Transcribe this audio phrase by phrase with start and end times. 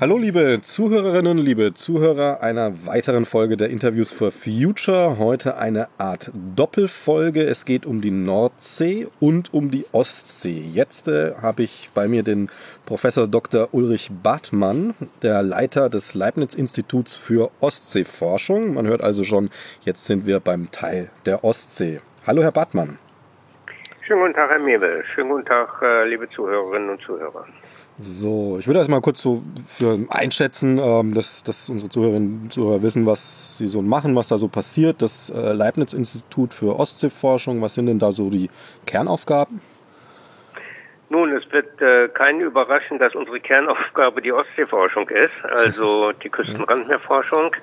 [0.00, 5.18] Hallo liebe Zuhörerinnen, liebe Zuhörer einer weiteren Folge der Interviews for Future.
[5.18, 7.42] Heute eine Art Doppelfolge.
[7.42, 10.60] Es geht um die Nordsee und um die Ostsee.
[10.60, 12.48] Jetzt äh, habe ich bei mir den
[12.86, 13.70] Professor Dr.
[13.72, 18.74] Ulrich Bartmann, der Leiter des Leibniz Instituts für Ostseeforschung.
[18.74, 21.98] Man hört also schon, jetzt sind wir beim Teil der Ostsee.
[22.24, 23.00] Hallo Herr Bartmann.
[24.06, 25.04] Schönen guten Tag, Herr Mebel.
[25.12, 27.46] Schönen guten Tag, äh, liebe Zuhörerinnen und Zuhörer.
[28.00, 32.80] So, ich würde erstmal kurz so für einschätzen, ähm, dass, dass unsere Zuhörerinnen und Zuhörer
[32.82, 35.02] wissen, was sie so machen, was da so passiert.
[35.02, 38.50] Das äh, Leibniz-Institut für Ostseeforschung, was sind denn da so die
[38.86, 39.60] Kernaufgaben?
[41.10, 47.56] Nun, es wird äh, keinen überraschen, dass unsere Kernaufgabe die Ostseeforschung ist, also die Küstenrandmeerforschung.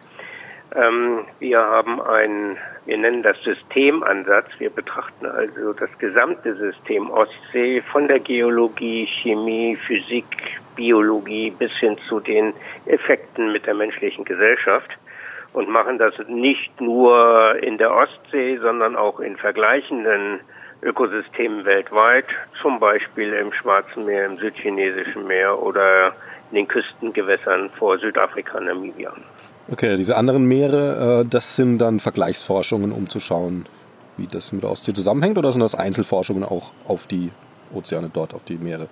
[0.76, 4.48] Ähm, wir haben ein, wir nennen das Systemansatz.
[4.60, 10.26] Wir betrachten also das gesamte System Ostsee von der Geologie, Chemie, Physik,
[10.76, 12.54] Biologie bis hin zu den
[12.86, 14.90] Effekten mit der menschlichen Gesellschaft
[15.54, 20.42] und machen das nicht nur in der Ostsee, sondern auch in vergleichenden
[20.84, 22.26] Ökosystemen weltweit,
[22.62, 26.14] zum Beispiel im Schwarzen Meer, im Südchinesischen Meer oder
[26.52, 29.14] in den Küstengewässern vor Südafrika, Namibia.
[29.72, 33.66] Okay, diese anderen Meere, äh, das sind dann Vergleichsforschungen, um zu schauen,
[34.16, 37.32] wie das mit der Ostsee zusammenhängt, oder sind das Einzelforschungen auch auf die
[37.74, 38.88] Ozeane dort, auf die Meere?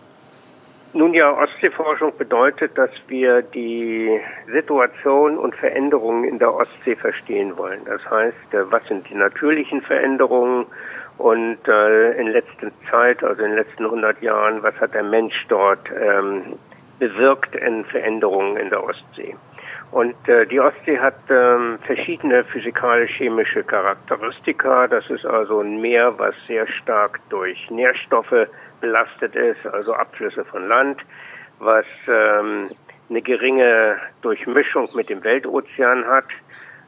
[0.96, 4.20] Nun ja, Ostseeforschung bedeutet, dass wir die
[4.52, 7.82] Situation und Veränderungen in der Ostsee verstehen wollen.
[7.86, 10.66] Das heißt, äh, was sind die natürlichen Veränderungen
[11.18, 15.36] und äh, in letzter Zeit, also in den letzten 100 Jahren, was hat der Mensch
[15.50, 16.44] dort ähm,
[17.00, 19.36] bewirkt in Veränderungen in der Ostsee?
[19.94, 24.88] Und äh, die Ostsee hat ähm, verschiedene physikalisch-chemische Charakteristika.
[24.88, 28.48] Das ist also ein Meer, was sehr stark durch Nährstoffe
[28.82, 31.00] belastet ist, also Abflüsse von Land,
[31.60, 32.72] was ähm,
[33.08, 36.26] eine geringe Durchmischung mit dem Weltozean hat.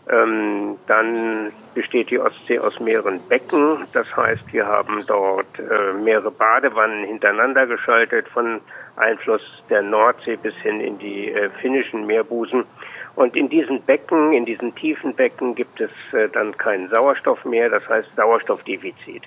[0.09, 3.85] Ähm, dann besteht die Ostsee aus mehreren Becken.
[3.93, 8.61] Das heißt, wir haben dort äh, mehrere Badewannen hintereinander geschaltet, von
[8.95, 12.65] Einfluss der Nordsee bis hin in die äh, finnischen Meerbusen.
[13.15, 17.69] Und in diesen Becken, in diesen tiefen Becken gibt es äh, dann keinen Sauerstoff mehr,
[17.69, 19.23] das heißt Sauerstoffdefizit.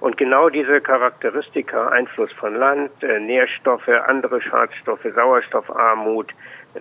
[0.00, 6.32] Und genau diese Charakteristika, Einfluss von Land, äh, Nährstoffe, andere Schadstoffe, Sauerstoffarmut,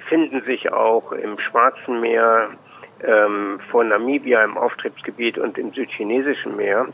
[0.07, 2.49] finden sich auch im Schwarzen Meer,
[3.03, 6.87] ähm, vor Namibia im Auftriebsgebiet und im südchinesischen Meer,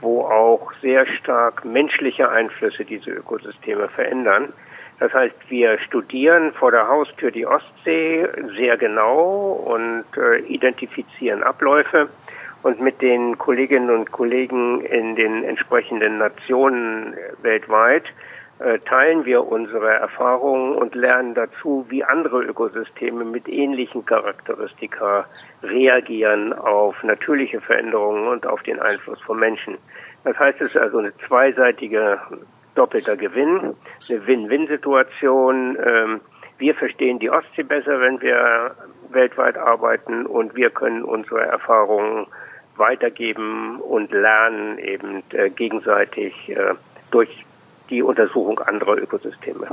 [0.00, 4.52] wo auch sehr stark menschliche Einflüsse diese Ökosysteme verändern.
[5.02, 8.24] Das heißt, wir studieren vor der Haustür die Ostsee
[8.56, 12.08] sehr genau und äh, identifizieren Abläufe.
[12.62, 18.04] Und mit den Kolleginnen und Kollegen in den entsprechenden Nationen weltweit
[18.60, 25.26] äh, teilen wir unsere Erfahrungen und lernen dazu, wie andere Ökosysteme mit ähnlichen Charakteristika
[25.64, 29.78] reagieren auf natürliche Veränderungen und auf den Einfluss von Menschen.
[30.22, 32.20] Das heißt, es ist also eine zweiseitige
[32.74, 33.74] doppelter Gewinn,
[34.08, 35.76] eine Win-Win-Situation.
[35.84, 36.20] Ähm,
[36.58, 38.74] wir verstehen die Ostsee besser, wenn wir
[39.10, 42.26] weltweit arbeiten und wir können unsere Erfahrungen
[42.76, 46.74] weitergeben und lernen eben äh, gegenseitig äh,
[47.10, 47.44] durch
[47.90, 49.66] die Untersuchung anderer Ökosysteme.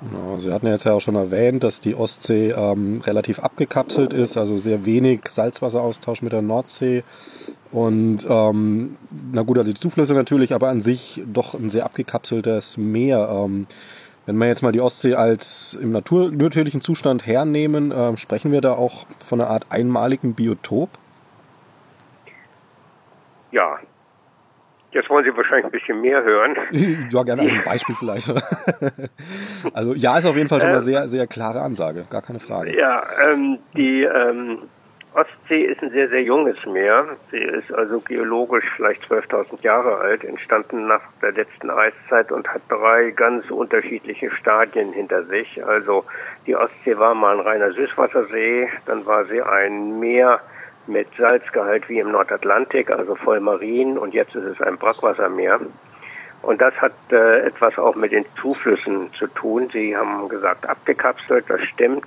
[0.00, 4.36] Genau, Sie hatten jetzt ja auch schon erwähnt, dass die Ostsee ähm, relativ abgekapselt ist,
[4.36, 7.04] also sehr wenig Salzwasseraustausch mit der Nordsee.
[7.74, 8.96] Und ähm,
[9.32, 13.28] na gut, also die Zuflüsse natürlich, aber an sich doch ein sehr abgekapseltes Meer.
[13.28, 13.66] Ähm,
[14.26, 18.60] wenn wir jetzt mal die Ostsee als im natur natürlichen Zustand hernehmen, äh, sprechen wir
[18.60, 20.88] da auch von einer Art einmaligen Biotop?
[23.50, 23.80] Ja.
[24.92, 26.56] Jetzt wollen Sie wahrscheinlich ein bisschen mehr hören.
[27.10, 28.32] ja, gerne als ein Beispiel vielleicht.
[29.72, 30.84] also ja, ist auf jeden Fall schon eine ähm.
[30.84, 32.78] sehr, sehr klare Ansage, gar keine Frage.
[32.78, 34.58] Ja, ähm, die ähm,
[35.14, 37.16] Ostsee ist ein sehr, sehr junges Meer.
[37.30, 42.62] Sie ist also geologisch vielleicht 12.000 Jahre alt, entstanden nach der letzten Eiszeit und hat
[42.68, 45.64] drei ganz unterschiedliche Stadien hinter sich.
[45.64, 46.04] Also
[46.48, 50.40] die Ostsee war mal ein reiner Süßwassersee, dann war sie ein Meer
[50.88, 55.60] mit Salzgehalt wie im Nordatlantik, also voll marin und jetzt ist es ein Brackwassermeer.
[56.42, 59.70] Und das hat äh, etwas auch mit den Zuflüssen zu tun.
[59.72, 62.04] Sie haben gesagt, abgekapselt, das stimmt.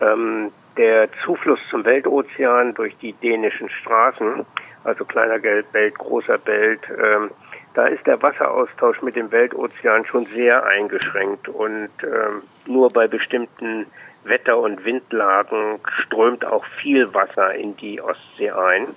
[0.00, 4.44] Ähm, der Zufluss zum Weltozean durch die dänischen Straßen,
[4.84, 7.30] also kleiner Belt, großer Belt, ähm,
[7.74, 13.86] da ist der Wasseraustausch mit dem Weltozean schon sehr eingeschränkt und ähm, nur bei bestimmten
[14.24, 18.88] Wetter- und Windlagen strömt auch viel Wasser in die Ostsee ein.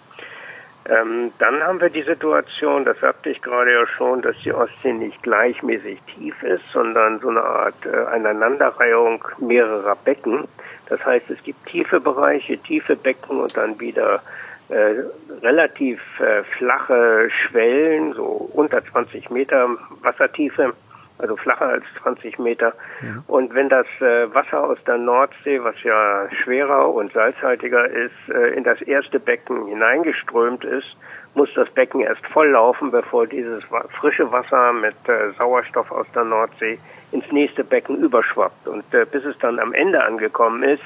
[0.89, 4.91] Ähm, dann haben wir die Situation, das sagte ich gerade ja schon, dass die Ostsee
[4.91, 10.45] nicht gleichmäßig tief ist, sondern so eine Art äh, Aneinanderreihung mehrerer Becken.
[10.94, 14.22] Das heißt, es gibt tiefe Bereiche, tiefe Becken und dann wieder
[14.69, 14.94] äh,
[15.42, 19.69] relativ äh, flache Schwellen, so unter 20 Meter
[20.04, 20.74] Wassertiefe
[21.18, 22.74] also flacher als 20 Meter.
[23.01, 23.24] Ja.
[23.28, 28.50] Und wenn das äh, Wasser aus der Nordsee, was ja schwerer und salzhaltiger ist, äh,
[28.50, 30.95] in das erste Becken hineingeströmt ist,
[31.35, 33.63] muss das Becken erst volllaufen, bevor dieses
[34.00, 36.77] frische Wasser mit äh, Sauerstoff aus der Nordsee
[37.12, 38.68] ins nächste Becken überschwappt.
[38.68, 40.83] Und äh, bis es dann am Ende angekommen ist,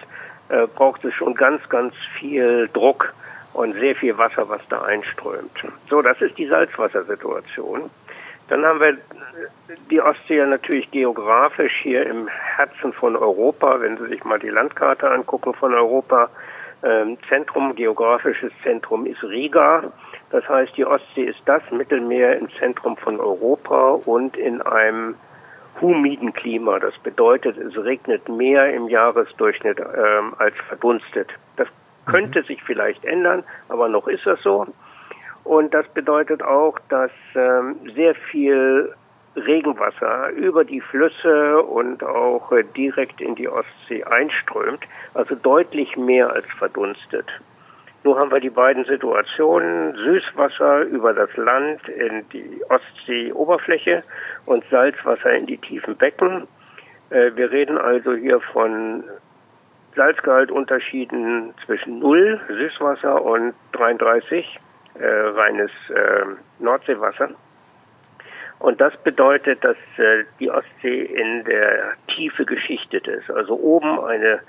[0.49, 3.13] äh, braucht es schon ganz, ganz viel Druck
[3.53, 5.51] und sehr viel Wasser, was da einströmt.
[5.89, 7.89] So, das ist die Salzwassersituation.
[8.47, 8.97] Dann haben wir
[9.89, 15.09] die Ostsee natürlich geografisch hier im Herzen von Europa, wenn Sie sich mal die Landkarte
[15.09, 16.29] angucken von Europa.
[16.83, 19.91] Ähm, Zentrum, geografisches Zentrum ist Riga.
[20.29, 25.15] Das heißt, die Ostsee ist das Mittelmeer im Zentrum von Europa und in einem
[25.79, 26.79] humiden Klima.
[26.79, 31.29] Das bedeutet, es regnet mehr im Jahresdurchschnitt ähm, als verdunstet.
[31.55, 31.71] Das
[32.05, 32.45] könnte mhm.
[32.45, 34.67] sich vielleicht ändern, aber noch ist das so.
[35.43, 38.93] Und das bedeutet auch, dass ähm, sehr viel
[39.37, 44.83] Regenwasser über die Flüsse und auch äh, direkt in die Ostsee einströmt,
[45.13, 47.27] also deutlich mehr als verdunstet.
[48.07, 54.01] Nun haben wir die beiden Situationen, Süßwasser über das Land in die Ostseeoberfläche
[54.45, 56.47] und Salzwasser in die tiefen Becken.
[57.09, 59.03] Äh, wir reden also hier von
[59.97, 64.57] Salzgehaltunterschieden zwischen 0 Süßwasser und 33
[64.93, 66.23] äh, reines äh,
[66.59, 67.31] Nordseewasser.
[68.59, 73.29] Und das bedeutet, dass äh, die Ostsee in der Tiefe geschichtet ist.
[73.29, 74.39] Also oben eine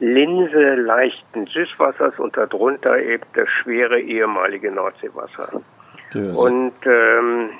[0.00, 5.62] Linse leichten Süßwassers und darunter eben das schwere ehemalige Nordseewasser.
[6.14, 7.50] Und ähm,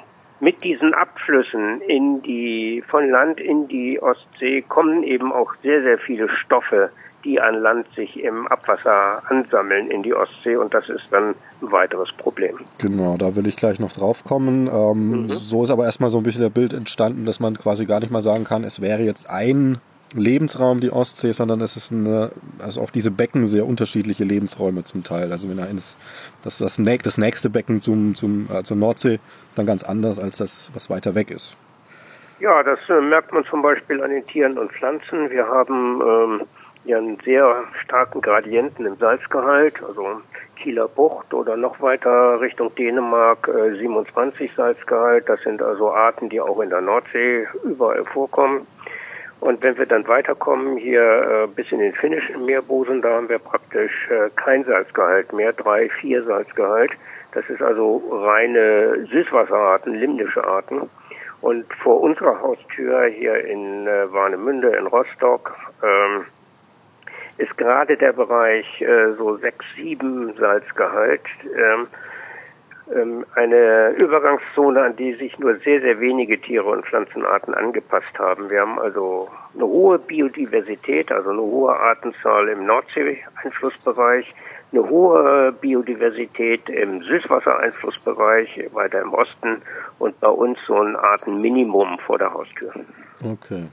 [0.41, 5.99] mit diesen Abflüssen in die, von Land in die Ostsee kommen eben auch sehr, sehr
[5.99, 6.91] viele Stoffe
[7.25, 11.73] die an Land sich im Abwasser ansammeln in die Ostsee und das ist dann ein
[11.73, 12.59] weiteres Problem.
[12.79, 14.69] Genau, da will ich gleich noch drauf kommen.
[14.69, 15.29] Ähm, mhm.
[15.29, 18.13] So ist aber erstmal so ein bisschen der Bild entstanden, dass man quasi gar nicht
[18.13, 19.79] mal sagen kann, es wäre jetzt ein
[20.15, 25.05] Lebensraum die Ostsee, sondern es ist eine, also auch diese Becken sehr unterschiedliche Lebensräume zum
[25.05, 25.33] Teil.
[25.33, 25.97] Also wenn eines,
[26.43, 29.19] das, das, das nächste Becken zum, zum, äh, zur Nordsee
[29.55, 31.57] dann ganz anders als das, was weiter weg ist.
[32.41, 35.31] Ja, das äh, merkt man zum Beispiel an den Tieren und Pflanzen.
[35.31, 36.43] Wir haben ähm,
[36.85, 40.21] ja einen sehr starken Gradienten im Salzgehalt, also
[40.57, 45.29] Kieler Bucht oder noch weiter Richtung Dänemark äh, 27 Salzgehalt.
[45.29, 48.67] Das sind also Arten, die auch in der Nordsee überall vorkommen.
[49.45, 53.39] Und wenn wir dann weiterkommen, hier äh, bis in den finnischen Meerbusen, da haben wir
[53.39, 56.93] praktisch äh, kein Salzgehalt mehr, drei, vier Salzgehalt.
[57.33, 60.89] Das ist also reine Süßwasserarten, limnische Arten.
[61.43, 66.25] Und vor unserer Haustür hier in äh, Warnemünde in Rostock ähm,
[67.37, 71.21] ist gerade der Bereich äh, so 6, 7 Salzgehalt
[71.55, 71.87] ähm,
[73.35, 78.51] eine Übergangszone, an die sich nur sehr, sehr wenige Tiere und Pflanzenarten angepasst haben.
[78.51, 84.35] Wir haben also eine hohe Biodiversität, also eine hohe Artenzahl im Nordsee-Einflussbereich,
[84.73, 89.63] eine hohe Biodiversität im Süßwassereinflussbereich, weiter im Osten
[89.99, 92.73] und bei uns so ein Artenminimum vor der Haustür.
[93.25, 93.65] Okay.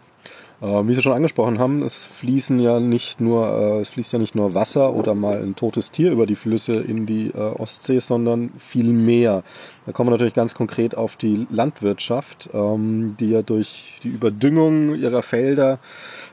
[0.61, 4.19] Äh, wie Sie schon angesprochen haben, es fließen ja nicht nur, äh, es fließt ja
[4.19, 7.99] nicht nur Wasser oder mal ein totes Tier über die Flüsse in die äh, Ostsee,
[7.99, 9.43] sondern viel mehr.
[9.85, 14.93] Da kommen wir natürlich ganz konkret auf die Landwirtschaft, ähm, die ja durch die Überdüngung
[14.93, 15.79] ihrer Felder,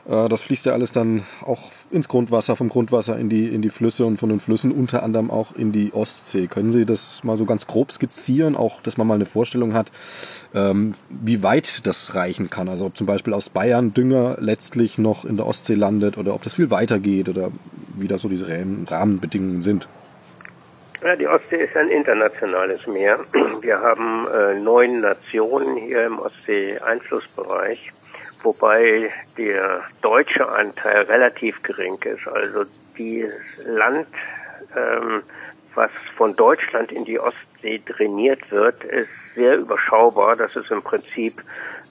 [0.07, 3.71] äh, das fließt ja alles dann auch ins Grundwasser, vom Grundwasser in die, in die
[3.71, 6.45] Flüsse und von den Flüssen unter anderem auch in die Ostsee.
[6.45, 9.91] Können Sie das mal so ganz grob skizzieren, auch dass man mal eine Vorstellung hat,
[10.53, 12.69] ähm, wie weit das reichen kann?
[12.69, 16.43] Also ob zum Beispiel aus Bayern Dünger letztlich noch in der Ostsee landet oder ob
[16.43, 17.49] das viel weiter geht oder
[17.95, 19.87] wie da so diese Rahmenbedingungen sind.
[21.01, 23.19] Ja, die Ostsee ist ein internationales Meer.
[23.61, 27.89] Wir haben äh, neun Nationen hier im Ostsee-Einflussbereich
[28.43, 32.27] wobei der deutsche Anteil relativ gering ist.
[32.27, 32.63] Also
[32.97, 33.27] die
[33.65, 34.07] Land,
[34.75, 35.21] ähm,
[35.75, 40.35] was von Deutschland in die Ostsee trainiert wird, ist sehr überschaubar.
[40.35, 41.33] Das ist im Prinzip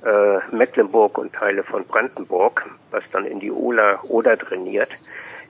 [0.04, 4.90] äh, Mecklenburg und Teile von Brandenburg, was dann in die Oder, Oder trainiert.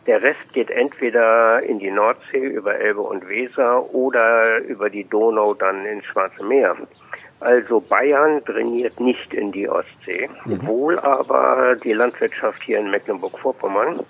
[0.08, 5.52] Der Rest geht entweder in die Nordsee über Elbe und Weser oder über die Donau
[5.52, 6.76] dann ins Schwarze Meer.
[7.40, 10.66] Also Bayern trainiert nicht in die Ostsee, mhm.
[10.66, 14.00] wohl aber die Landwirtschaft hier in Mecklenburg-Vorpommern.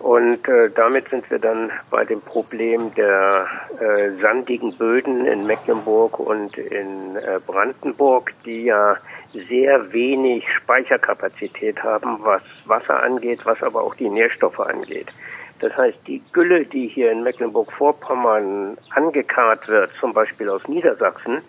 [0.00, 3.46] Und äh, damit sind wir dann bei dem Problem der
[3.78, 8.96] äh, sandigen Böden in Mecklenburg und in äh, Brandenburg, die ja
[9.32, 15.12] sehr wenig Speicherkapazität haben, was Wasser angeht, was aber auch die Nährstoffe angeht.
[15.60, 21.40] Das heißt, die Gülle, die hier in Mecklenburg-Vorpommern angekarrt wird, zum Beispiel aus Niedersachsen,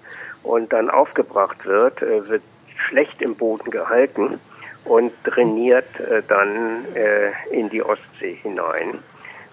[0.44, 2.44] und dann aufgebracht wird, äh, wird
[2.88, 4.40] schlecht im Boden gehalten
[4.86, 9.00] und trainiert äh, dann äh, in die Ostsee hinein.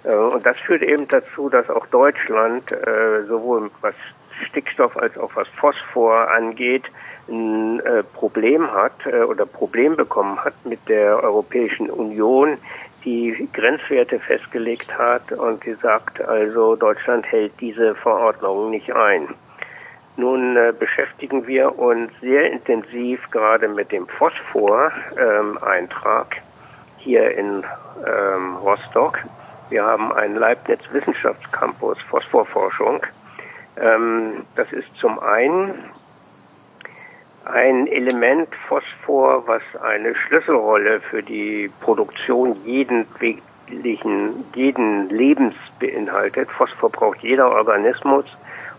[0.03, 2.65] Und das führt eben dazu, dass auch Deutschland
[3.29, 3.95] sowohl was
[4.49, 6.85] Stickstoff als auch was Phosphor angeht,
[7.31, 12.59] ein äh, Problem hat äh, oder Problem bekommen hat mit der Europäischen Union,
[13.05, 19.29] die Grenzwerte festgelegt hat und gesagt, also Deutschland hält diese Verordnung nicht ein.
[20.17, 26.43] Nun äh, beschäftigen wir uns sehr intensiv gerade mit dem Phosphor-Eintrag ähm,
[26.99, 27.65] hier in
[28.07, 29.21] ähm, Rostock.
[29.71, 33.01] Wir haben einen Leibniz Wissenschaftscampus Phosphorforschung.
[33.81, 35.73] Ähm, das ist zum einen
[37.53, 43.07] ein Element Phosphor, was eine Schlüsselrolle für die Produktion jeden
[44.55, 46.51] jeden Lebens beinhaltet.
[46.51, 48.25] Phosphor braucht jeder Organismus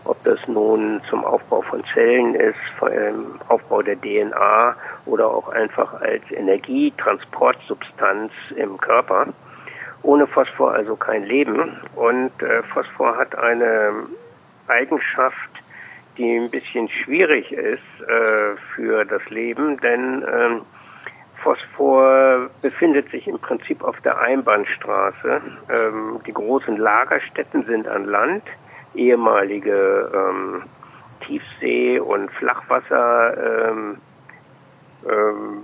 [0.04, 4.76] ob das nun zum Aufbau von Zellen ist, vom Aufbau der DNA
[5.06, 9.28] oder auch einfach als Energietransportsubstanz im Körper.
[10.02, 11.80] Ohne Phosphor also kein Leben.
[11.94, 13.92] Und äh, Phosphor hat eine
[14.66, 15.51] Eigenschaft,
[16.18, 20.60] die ein bisschen schwierig ist äh, für das Leben, denn äh,
[21.42, 25.40] Phosphor befindet sich im Prinzip auf der Einbahnstraße.
[25.70, 28.44] Ähm, die großen Lagerstätten sind an Land
[28.94, 30.62] ehemalige ähm,
[31.20, 33.96] Tiefsee- und Flachwasser ähm,
[35.08, 35.62] ähm,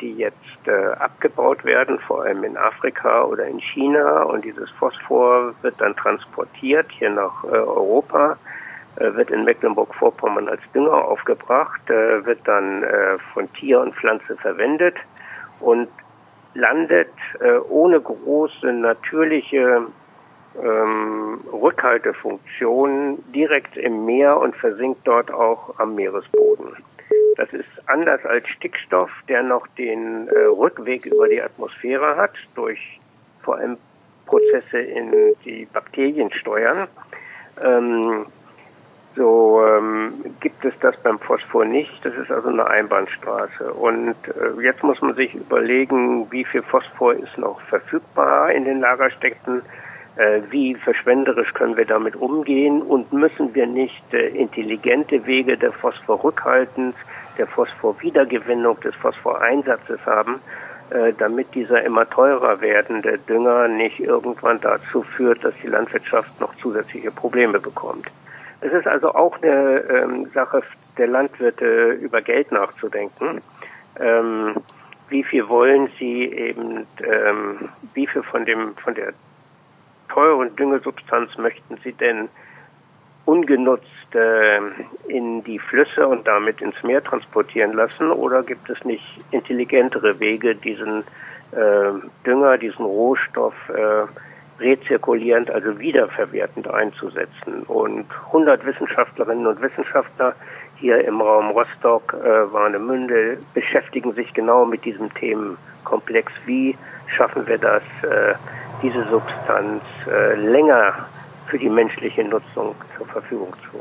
[0.00, 4.22] die jetzt äh, abgebaut werden, vor allem in Afrika oder in China.
[4.22, 8.36] Und dieses Phosphor wird dann transportiert hier nach äh, Europa,
[8.96, 14.96] wird in Mecklenburg-Vorpommern als Dünger aufgebracht, äh, wird dann äh, von Tier und Pflanze verwendet
[15.60, 15.88] und
[16.54, 19.86] landet äh, ohne große natürliche
[20.62, 26.76] ähm, Rückhaltefunktion direkt im Meer und versinkt dort auch am Meeresboden.
[27.36, 33.00] Das ist anders als Stickstoff, der noch den äh, Rückweg über die Atmosphäre hat, durch
[33.42, 33.76] vor allem
[34.24, 35.12] Prozesse in
[35.44, 36.88] die Bakterien steuern.
[37.62, 38.26] Ähm,
[39.16, 42.04] so ähm, gibt es das beim Phosphor nicht.
[42.04, 43.72] Das ist also eine Einbahnstraße.
[43.72, 48.80] Und äh, jetzt muss man sich überlegen, wie viel Phosphor ist noch verfügbar in den
[48.80, 49.62] Lagerstätten
[50.16, 55.72] äh, wie verschwenderisch können wir damit umgehen und müssen wir nicht äh, intelligente Wege der
[55.72, 56.94] Phosphorrückhaltens,
[57.36, 60.40] der Phosphorwiedergewinnung, des Phosphoreinsatzes haben,
[60.88, 66.54] äh, damit dieser immer teurer werdende Dünger nicht irgendwann dazu führt, dass die Landwirtschaft noch
[66.54, 68.06] zusätzliche Probleme bekommt.
[68.60, 70.62] Es ist also auch eine ähm, Sache
[70.98, 73.42] der Landwirte, über Geld nachzudenken.
[74.00, 74.54] Ähm,
[75.08, 79.12] wie viel wollen sie eben, ähm, wie viel von dem, von der
[80.08, 82.28] teuren Düngesubstanz möchten Sie denn
[83.24, 84.58] ungenutzt äh,
[85.08, 88.10] in die Flüsse und damit ins Meer transportieren lassen?
[88.10, 91.04] Oder gibt es nicht intelligentere Wege, diesen
[91.52, 91.92] äh,
[92.24, 94.06] Dünger, diesen Rohstoff äh,
[94.58, 97.62] rezirkulierend, also wiederverwertend einzusetzen?
[97.66, 100.34] Und 100 Wissenschaftlerinnen und Wissenschaftler
[100.76, 106.32] hier im Raum Rostock, äh, Warnemünde, beschäftigen sich genau mit diesem Themenkomplex.
[106.44, 107.82] Wie schaffen wir das?
[108.02, 108.34] Äh,
[108.82, 111.06] diese Substanz äh, länger
[111.46, 113.78] für die menschliche Nutzung zur Verfügung zu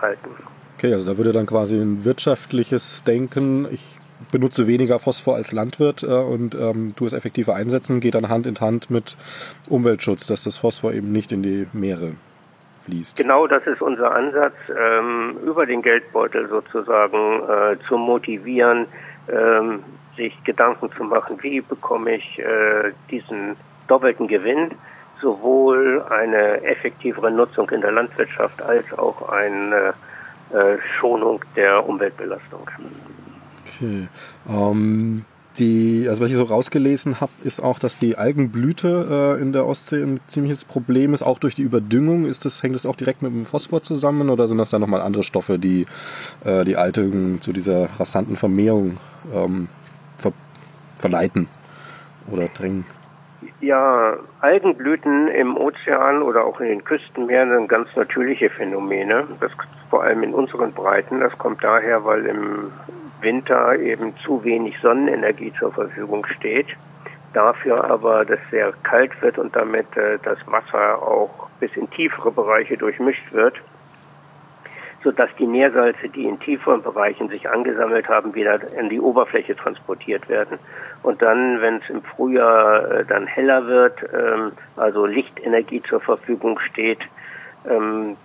[0.00, 0.30] halten.
[0.76, 3.98] Okay, also da würde dann quasi ein wirtschaftliches Denken, ich
[4.32, 8.46] benutze weniger Phosphor als Landwirt äh, und ähm, tu es effektiver einsetzen, geht dann Hand
[8.46, 9.16] in Hand mit
[9.68, 12.12] Umweltschutz, dass das Phosphor eben nicht in die Meere
[12.84, 13.16] fließt.
[13.16, 18.86] Genau das ist unser Ansatz, ähm, über den Geldbeutel sozusagen äh, zu motivieren,
[19.28, 19.82] ähm,
[20.16, 23.56] sich Gedanken zu machen, wie bekomme ich äh, diesen
[23.86, 24.72] doppelten Gewinn,
[25.20, 29.94] sowohl eine effektivere Nutzung in der Landwirtschaft als auch eine
[30.52, 32.68] äh, Schonung der Umweltbelastung.
[33.78, 34.08] Okay.
[34.48, 35.24] Ähm,
[35.58, 39.66] die, also was ich so rausgelesen habe, ist auch, dass die Algenblüte äh, in der
[39.66, 42.26] Ostsee ein ziemliches Problem ist, auch durch die Überdüngung.
[42.26, 45.00] Ist das, hängt das auch direkt mit dem Phosphor zusammen oder sind das dann nochmal
[45.00, 45.86] andere Stoffe, die
[46.44, 48.98] äh, die Algen zu dieser rasanten Vermehrung
[49.34, 49.68] ähm,
[50.16, 50.32] ver
[50.98, 51.48] verleiten
[52.30, 52.84] oder drängen?
[53.60, 59.26] Ja, Algenblüten im Ozean oder auch in den Küstenmeeren sind ganz natürliche Phänomene.
[59.40, 59.52] Das
[59.90, 61.20] vor allem in unseren Breiten.
[61.20, 62.70] Das kommt daher, weil im
[63.20, 66.68] Winter eben zu wenig Sonnenenergie zur Verfügung steht.
[67.34, 72.30] dafür aber, dass sehr kalt wird und damit äh, das Wasser auch bis in tiefere
[72.30, 73.54] Bereiche durchmischt wird,
[75.04, 80.28] sodass die Nährsalze, die in tieferen Bereichen sich angesammelt haben, wieder in die Oberfläche transportiert
[80.28, 80.58] werden.
[81.02, 86.58] Und dann, wenn es im Frühjahr äh, dann heller wird, ähm, also Lichtenergie zur Verfügung
[86.60, 87.00] steht,
[87.68, 88.16] ähm,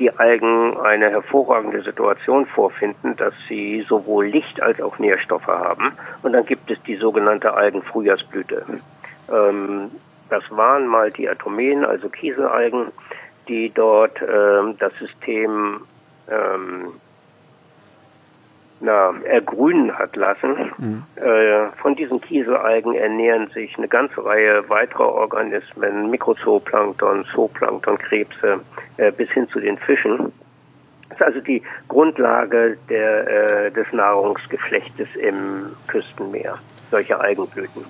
[0.00, 5.92] die Algen eine hervorragende Situation vorfinden, dass sie sowohl Licht als auch Nährstoffe haben.
[6.22, 8.64] Und dann gibt es die sogenannte Algenfrühjahrsblüte.
[9.30, 9.90] Ähm,
[10.30, 12.86] das waren mal die Atomen, also Kieselalgen,
[13.46, 15.80] die dort ähm, das System
[16.30, 16.92] ähm,
[18.80, 20.72] na, ergrünen hat lassen.
[20.78, 21.02] Mhm.
[21.16, 28.60] Äh, von diesen Kieselalgen ernähren sich eine ganze Reihe weiterer Organismen, Mikrozooplankton, Zooplankton, Krebse,
[28.96, 30.32] äh, bis hin zu den Fischen.
[31.08, 33.28] Das ist also die Grundlage der,
[33.66, 36.58] äh, des Nahrungsgeflechtes im Küstenmeer,
[36.90, 37.84] solche Algenblüten.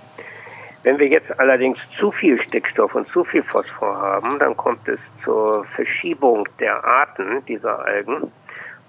[0.83, 4.99] Wenn wir jetzt allerdings zu viel Stickstoff und zu viel Phosphor haben, dann kommt es
[5.23, 8.33] zur Verschiebung der Arten dieser Algen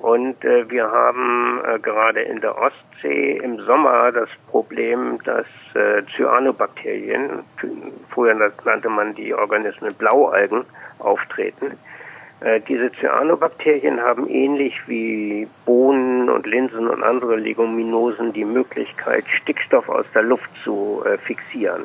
[0.02, 6.04] und äh, wir haben äh, gerade in der Ostsee im Sommer das Problem, dass äh,
[6.16, 7.44] Cyanobakterien,
[8.10, 8.34] früher
[8.66, 10.66] nannte man die Organismen Blaualgen,
[11.00, 11.78] auftreten.
[12.42, 19.88] Äh, diese Cyanobakterien haben ähnlich wie Bohnen und Linsen und andere Leguminosen die Möglichkeit, Stickstoff
[19.88, 21.84] aus der Luft zu äh, fixieren.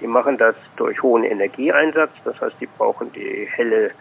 [0.00, 3.92] Die machen das durch hohen Energieeinsatz, das heißt, die brauchen die helle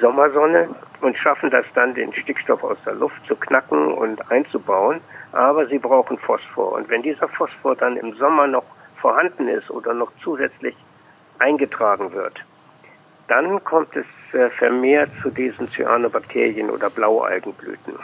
[0.00, 0.68] Sommersonne
[1.00, 5.00] und schaffen das dann, den Stickstoff aus der Luft zu knacken und einzubauen.
[5.32, 6.72] Aber sie brauchen Phosphor.
[6.72, 8.64] Und wenn dieser Phosphor dann im Sommer noch
[8.96, 10.76] vorhanden ist oder noch zusätzlich
[11.38, 12.44] eingetragen wird,
[13.28, 17.94] dann kommt es äh, vermehrt zu diesen Cyanobakterien oder Blaualgenblüten.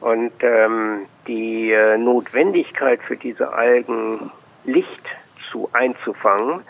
[0.00, 4.30] Und ähm, die äh, Notwendigkeit für diese Algen,
[4.64, 5.06] Licht
[5.50, 6.60] zu einzufangen,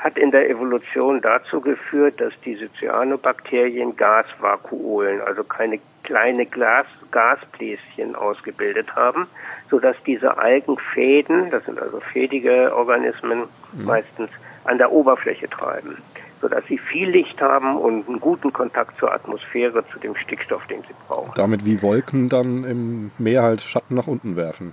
[0.00, 8.14] hat in der Evolution dazu geführt, dass diese Cyanobakterien Gasvakuolen, also keine kleine Glas, Gasbläschen
[8.16, 9.26] ausgebildet haben,
[9.68, 13.40] sodass diese Algenfäden, das sind also fädige Organismen,
[13.72, 13.84] mhm.
[13.84, 14.30] meistens
[14.64, 15.96] an der Oberfläche treiben,
[16.40, 20.82] sodass sie viel Licht haben und einen guten Kontakt zur Atmosphäre, zu dem Stickstoff, den
[20.82, 21.32] sie brauchen.
[21.34, 24.72] Damit wie Wolken dann im Meer halt Schatten nach unten werfen.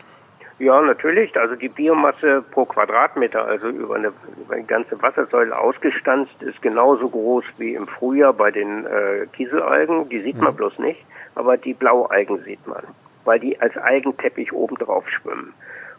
[0.60, 1.38] Ja, natürlich.
[1.38, 7.10] Also die Biomasse pro Quadratmeter, also über eine, über eine ganze Wassersäule ausgestanzt, ist genauso
[7.10, 10.10] groß wie im Frühjahr bei den äh, Kieselalgen.
[10.10, 10.58] Die sieht man mhm.
[10.58, 12.84] bloß nicht, aber die Blaualgen sieht man,
[13.24, 15.54] weil die als Algenteppich oben drauf schwimmen.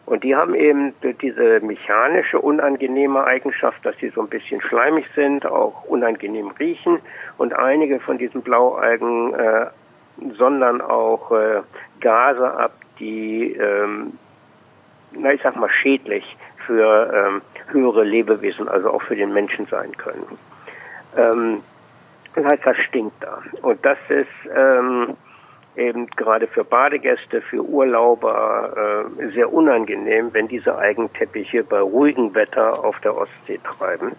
[0.06, 5.44] Und die haben eben diese mechanische unangenehme Eigenschaft, dass sie so ein bisschen schleimig sind,
[5.44, 6.98] auch unangenehm riechen.
[7.36, 9.66] Und einige von diesen Blaualgen äh,
[10.36, 11.60] sondern auch äh,
[12.00, 14.12] Gase ab, die ähm,
[15.12, 19.96] na, ich sag mal, schädlich für ähm, höhere Lebewesen, also auch für den Menschen sein
[19.96, 20.38] können.
[21.16, 21.62] Ähm,
[22.34, 23.42] das stinkt da.
[23.62, 25.16] Und das ist ähm,
[25.76, 32.84] eben gerade für Badegäste, für Urlauber äh, sehr unangenehm, wenn diese Eigenteppiche bei ruhigem Wetter
[32.84, 34.12] auf der Ostsee treiben.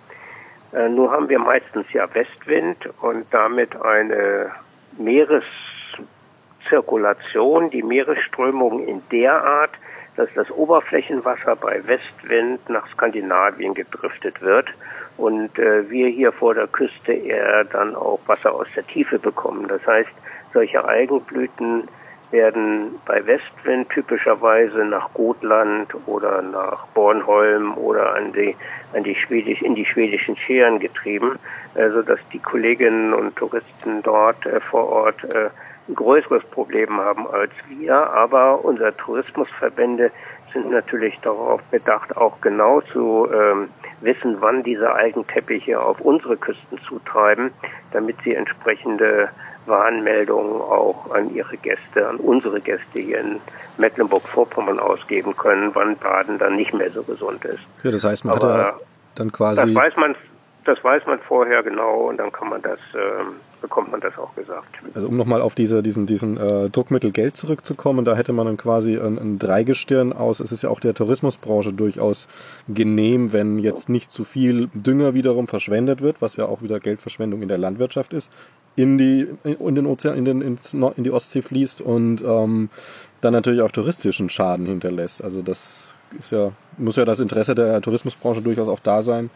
[0.74, 4.52] Äh, nun haben wir meistens ja Westwind und damit eine
[4.98, 9.72] Meereszirkulation, die Meeresströmung in der Art,
[10.20, 14.68] dass das Oberflächenwasser bei Westwind nach Skandinavien gedriftet wird
[15.16, 19.66] und äh, wir hier vor der Küste eher dann auch Wasser aus der Tiefe bekommen.
[19.70, 20.12] Das heißt,
[20.54, 21.88] solche Algenblüten
[22.32, 28.58] werden bei Westwind typischerweise nach Gotland oder nach Bornholm oder an die,
[28.92, 31.40] an die Schwedisch, in die schwedischen Scheren getrieben,
[31.76, 35.50] äh, so dass die Kolleginnen und Touristen dort äh, vor Ort äh,
[35.96, 37.96] größeres Problem haben als wir.
[37.96, 40.12] Aber unsere Tourismusverbände
[40.54, 43.70] sind natürlich darauf bedacht, auch genau zu ähm,
[44.02, 47.52] wissen, wann diese Algenteppiche auf unsere Küsten zutreiben,
[47.92, 49.30] damit sie entsprechende
[49.66, 53.40] Warnmeldungen auch an ihre Gäste, an unsere Gäste hier in
[53.78, 57.62] Mecklenburg-Vorpommern ausgeben können, wann Baden dann nicht mehr so gesund ist.
[57.84, 58.78] Ja, das heißt, man Aber hat da
[59.16, 59.62] dann quasi.
[59.62, 60.16] Das weiß man,
[60.70, 64.34] das weiß man vorher genau und dann kann man das ähm, bekommt man das auch
[64.36, 64.78] gesagt.
[64.94, 68.58] Also um nochmal auf diese, diesen, diesen äh, Druckmittel Geld zurückzukommen, da hätte man dann
[68.58, 70.40] quasi ein, ein Dreigestirn aus.
[70.40, 72.28] Es ist ja auch der Tourismusbranche durchaus
[72.68, 77.42] genehm, wenn jetzt nicht zu viel Dünger wiederum verschwendet wird, was ja auch wieder Geldverschwendung
[77.42, 78.32] in der Landwirtschaft ist,
[78.76, 82.70] in die, in den Ozean, in, den, in die Ostsee fließt und ähm,
[83.22, 85.24] dann natürlich auch touristischen Schaden hinterlässt.
[85.24, 89.30] Also das ist ja, muss ja das Interesse der Tourismusbranche durchaus auch da sein,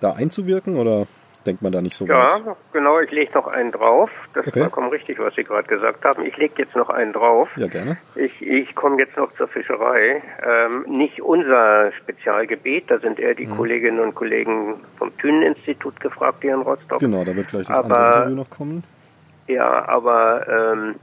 [0.00, 1.06] da einzuwirken oder
[1.46, 2.46] denkt man da nicht so ja, weit?
[2.46, 4.10] Ja, genau, ich lege noch einen drauf.
[4.34, 4.60] Das okay.
[4.60, 6.24] ist vollkommen richtig, was Sie gerade gesagt haben.
[6.24, 7.48] Ich lege jetzt noch einen drauf.
[7.56, 7.96] Ja, gerne.
[8.14, 10.22] Ich, ich komme jetzt noch zur Fischerei.
[10.44, 13.56] Ähm, nicht unser Spezialgebiet, da sind eher die mhm.
[13.56, 17.00] Kolleginnen und Kollegen vom Thünen-Institut gefragt, hier in Rostock.
[17.00, 18.84] Genau, da wird gleich das aber, andere Interview noch kommen.
[19.46, 20.94] Ja, aber ähm,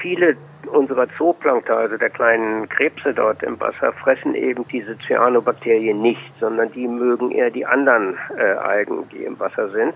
[0.00, 0.36] viele
[0.68, 6.70] unserer Zooplankter, also der kleinen Krebse dort im Wasser, fressen eben diese Cyanobakterien nicht, sondern
[6.72, 9.94] die mögen eher die anderen äh, Algen, die im Wasser sind.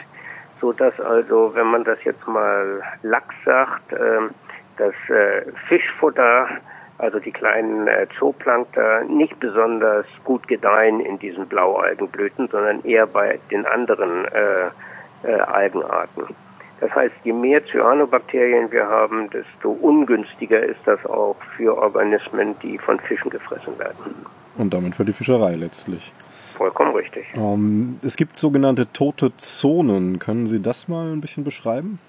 [0.60, 4.20] So dass also, wenn man das jetzt mal Lachs sagt, äh,
[4.76, 6.48] das äh, Fischfutter,
[6.98, 13.40] also die kleinen äh, Zooplankter, nicht besonders gut gedeihen in diesen Blaualgenblüten, sondern eher bei
[13.50, 14.70] den anderen äh,
[15.24, 16.34] äh, Algenarten.
[16.82, 22.76] Das heißt, je mehr Cyanobakterien wir haben, desto ungünstiger ist das auch für Organismen, die
[22.76, 24.16] von Fischen gefressen werden.
[24.58, 26.12] Und damit für die Fischerei letztlich.
[26.56, 27.24] Vollkommen richtig.
[27.36, 30.18] Ähm, es gibt sogenannte tote Zonen.
[30.18, 32.00] Können Sie das mal ein bisschen beschreiben?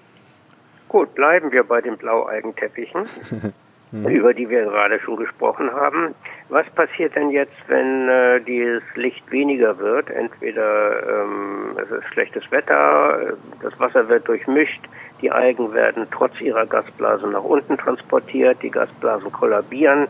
[0.89, 3.03] Gut, bleiben wir bei den Blaualgenteppichen.
[3.93, 4.07] mhm.
[4.07, 6.15] über die wir gerade schon gesprochen haben.
[6.49, 10.09] Was passiert denn jetzt, wenn äh, dieses Licht weniger wird?
[10.09, 14.81] Entweder ähm, es ist schlechtes Wetter, äh, das Wasser wird durchmischt,
[15.21, 20.07] die Algen werden trotz ihrer Gasblase nach unten transportiert, die Gasblasen kollabieren,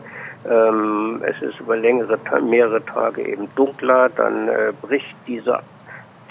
[0.48, 5.60] ähm, es ist über längere, mehrere Tage eben dunkler, dann äh, bricht diese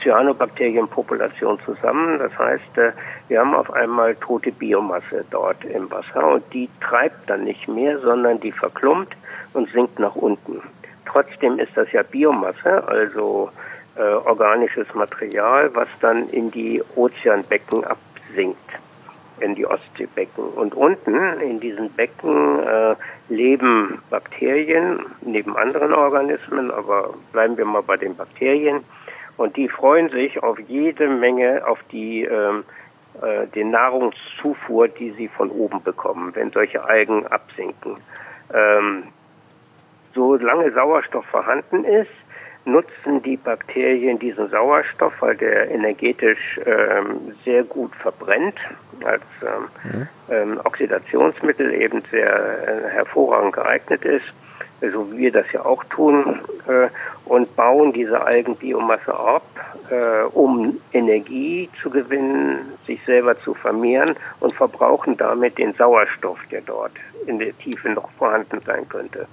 [0.04, 2.20] Cyanobakterienpopulation zusammen.
[2.20, 2.92] Das heißt, äh,
[3.28, 7.98] wir haben auf einmal tote Biomasse dort im Wasser und die treibt dann nicht mehr,
[8.00, 9.16] sondern die verklumpt
[9.54, 10.62] und sinkt nach unten.
[11.06, 13.50] Trotzdem ist das ja Biomasse, also
[13.96, 18.58] äh, organisches Material, was dann in die Ozeanbecken absinkt,
[19.40, 20.46] in die Ostseebecken.
[20.46, 22.96] Und unten in diesen Becken äh,
[23.30, 28.84] leben Bakterien neben anderen Organismen, aber bleiben wir mal bei den Bakterien.
[29.38, 32.64] Und die freuen sich auf jede Menge, auf die ähm,
[33.22, 37.98] äh, die Nahrungszufuhr, die sie von oben bekommen, wenn solche Algen absinken.
[38.54, 39.04] Ähm,
[40.16, 42.10] solange Sauerstoff vorhanden ist,
[42.66, 48.58] nutzen die Bakterien diesen Sauerstoff, weil der energetisch ähm, sehr gut verbrennt,
[49.04, 50.08] als ähm, mhm.
[50.30, 54.34] ähm, Oxidationsmittel eben sehr äh, hervorragend geeignet ist
[54.92, 56.90] so wie wir das ja auch tun, äh,
[57.26, 59.44] und bauen diese Algenbiomasse ab,
[59.90, 66.62] äh, um Energie zu gewinnen, sich selber zu vermehren und verbrauchen damit den Sauerstoff, der
[66.62, 66.92] dort
[67.28, 69.28] in der Tiefe noch vorhanden sein könnte.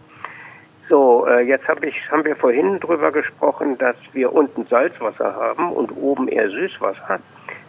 [0.89, 5.73] So, äh, jetzt hab ich, haben wir vorhin drüber gesprochen, dass wir unten Salzwasser haben
[5.73, 7.21] und oben eher Süßwasser.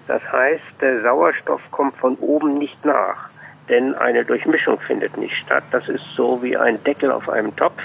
[0.07, 3.30] Das heißt, der Sauerstoff kommt von oben nicht nach
[3.71, 5.63] denn eine Durchmischung findet nicht statt.
[5.71, 7.81] Das ist so wie ein Deckel auf einem Topf.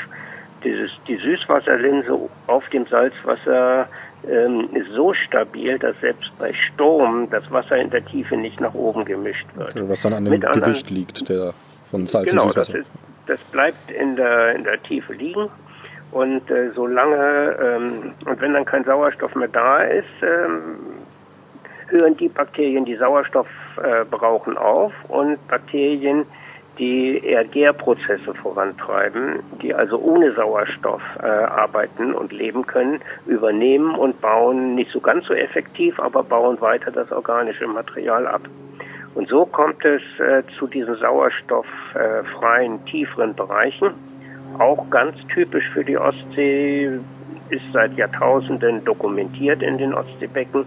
[0.65, 2.19] Dieses, die Süßwasserlinse
[2.49, 3.87] auf dem Salzwasser
[4.29, 8.75] ähm, ist so stabil, dass selbst bei Sturm das Wasser in der Tiefe nicht nach
[8.75, 9.77] oben gemischt wird.
[9.77, 11.55] Okay, was dann an dem Mit Gewicht liegt, der
[11.91, 12.73] von Salz genau, und Süßwasser.
[12.73, 12.91] Das, ist,
[13.27, 15.49] das bleibt in der, in der Tiefe liegen.
[16.11, 20.77] Und äh, solange, ähm, und wenn dann kein Sauerstoff mehr da ist, ähm,
[21.89, 26.25] hören die Bakterien, die Sauerstoff äh, brauchen, auf und Bakterien,
[26.79, 34.21] die eher Gärprozesse vorantreiben, die also ohne Sauerstoff äh, arbeiten und leben können, übernehmen und
[34.21, 38.43] bauen nicht so ganz so effektiv, aber bauen weiter das organische Material ab.
[39.15, 43.89] Und so kommt es äh, zu diesen sauerstofffreien, tieferen Bereichen.
[44.59, 46.99] Auch ganz typisch für die Ostsee
[47.49, 50.67] ist seit Jahrtausenden dokumentiert in den Ostseebecken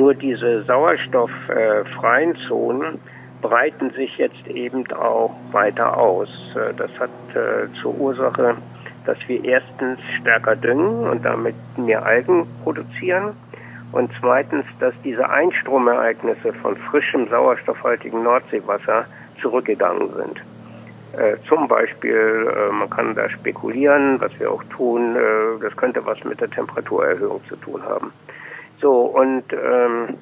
[0.00, 2.98] nur diese sauerstofffreien Zonen
[3.42, 6.30] breiten sich jetzt eben auch weiter aus.
[6.54, 8.56] Das hat äh, zur Ursache,
[9.04, 13.34] dass wir erstens stärker düngen und damit mehr Algen produzieren
[13.92, 19.04] und zweitens, dass diese Einstromereignisse von frischem sauerstoffhaltigen Nordseewasser
[19.42, 20.40] zurückgegangen sind.
[21.12, 26.06] Äh, zum Beispiel, äh, man kann da spekulieren, was wir auch tun, äh, das könnte
[26.06, 28.12] was mit der Temperaturerhöhung zu tun haben.
[28.80, 30.16] So, und ähm,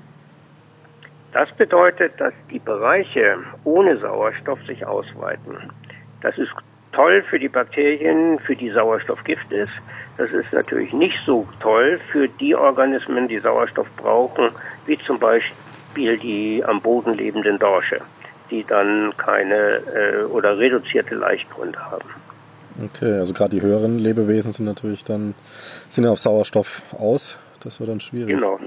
[1.32, 5.70] das bedeutet, dass die Bereiche ohne Sauerstoff sich ausweiten.
[6.20, 6.50] Das ist
[6.92, 9.72] toll für die Bakterien, für die Sauerstoff Gift ist.
[10.16, 14.50] Das ist natürlich nicht so toll für die Organismen, die Sauerstoff brauchen,
[14.86, 18.00] wie zum Beispiel die am Boden lebenden Dorsche,
[18.50, 22.08] die dann keine äh, oder reduzierte Leichtgründe haben.
[22.82, 25.34] Okay, also gerade die höheren Lebewesen sind natürlich dann
[25.90, 28.34] sind ja auf Sauerstoff aus das war dann schwierig.
[28.34, 28.58] Genau.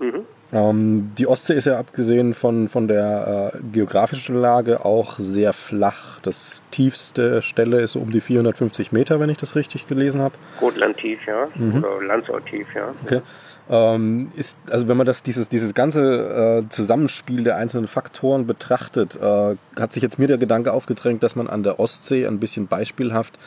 [0.00, 0.24] Mhm.
[0.52, 6.20] Ähm, die Ostsee ist ja abgesehen von, von der äh, geografischen Lage auch sehr flach.
[6.20, 10.34] Das tiefste Stelle ist so um die 450 Meter, wenn ich das richtig gelesen habe.
[10.60, 11.48] Gotland tief, ja.
[11.54, 11.78] Mhm.
[11.78, 12.94] Oder Landsort tief, ja.
[13.02, 13.20] Okay.
[13.68, 19.16] Ähm, ist, also wenn man das, dieses, dieses ganze äh, Zusammenspiel der einzelnen Faktoren betrachtet,
[19.16, 22.66] äh, hat sich jetzt mir der Gedanke aufgedrängt, dass man an der Ostsee ein bisschen
[22.66, 23.38] beispielhaft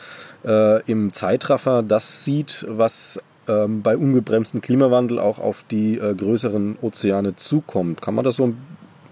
[0.44, 6.78] äh, im Zeitraffer das sieht, was ähm, bei ungebremstem Klimawandel auch auf die äh, größeren
[6.82, 8.02] Ozeane zukommt.
[8.02, 8.54] Kann man das so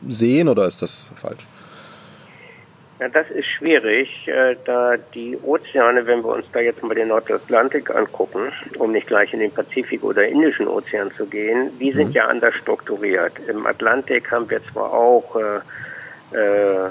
[0.07, 1.47] sehen oder ist das falsch?
[2.99, 7.09] Ja, das ist schwierig, äh, da die Ozeane, wenn wir uns da jetzt mal den
[7.09, 12.09] Nordatlantik angucken, um nicht gleich in den Pazifik oder Indischen Ozean zu gehen, die sind
[12.09, 12.15] mhm.
[12.15, 13.33] ja anders strukturiert.
[13.49, 16.89] Im Atlantik haben wir zwar auch äh, äh,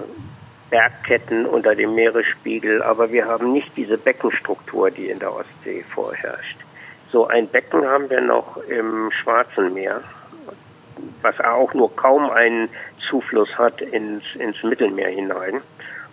[0.70, 6.65] Bergketten unter dem Meeresspiegel, aber wir haben nicht diese Beckenstruktur, die in der Ostsee vorherrscht.
[7.16, 10.02] So ein Becken haben wir noch im Schwarzen Meer,
[11.22, 12.68] was auch nur kaum einen
[13.10, 15.62] Zufluss hat ins, ins Mittelmeer hinein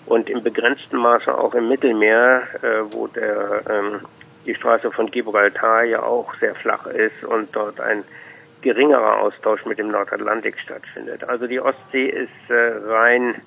[0.06, 4.02] und im begrenzten Maße auch im Mittelmeer, äh, wo der, ähm,
[4.46, 8.04] die Straße von Gibraltar ja auch sehr flach ist und dort ein
[8.60, 11.28] geringerer Austausch mit dem Nordatlantik stattfindet.
[11.28, 13.42] Also die Ostsee ist äh, rein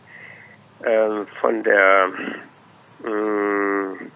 [0.83, 2.09] äh, von der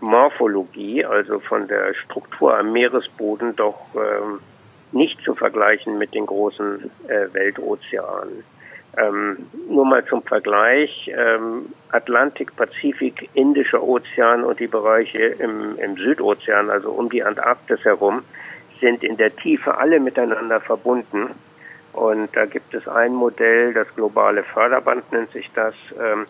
[0.01, 4.39] Morphologie, also von der Struktur am Meeresboden doch ähm,
[4.91, 8.43] nicht zu vergleichen mit den großen äh, Weltozeanen.
[8.97, 9.37] Ähm,
[9.69, 16.69] nur mal zum Vergleich, ähm, Atlantik, Pazifik, Indischer Ozean und die Bereiche im, im Südozean,
[16.69, 18.23] also um die Antarktis herum,
[18.81, 21.29] sind in der Tiefe alle miteinander verbunden.
[21.93, 26.25] Und da gibt es ein Modell, das globale Förderband nennt sich das, ähm,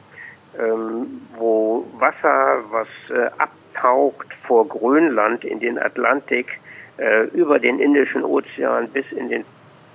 [0.57, 6.59] ähm, wo Wasser, was äh, abtaucht vor Grönland in den Atlantik,
[6.97, 9.45] äh, über den Indischen Ozean bis in den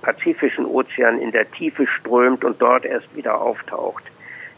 [0.01, 4.03] Pazifischen Ozean in der Tiefe strömt und dort erst wieder auftaucht.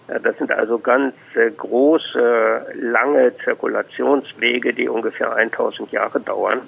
[0.08, 6.62] Das sind also ganz äh, große, lange Zirkulationswege, die ungefähr 1000 Jahre dauern.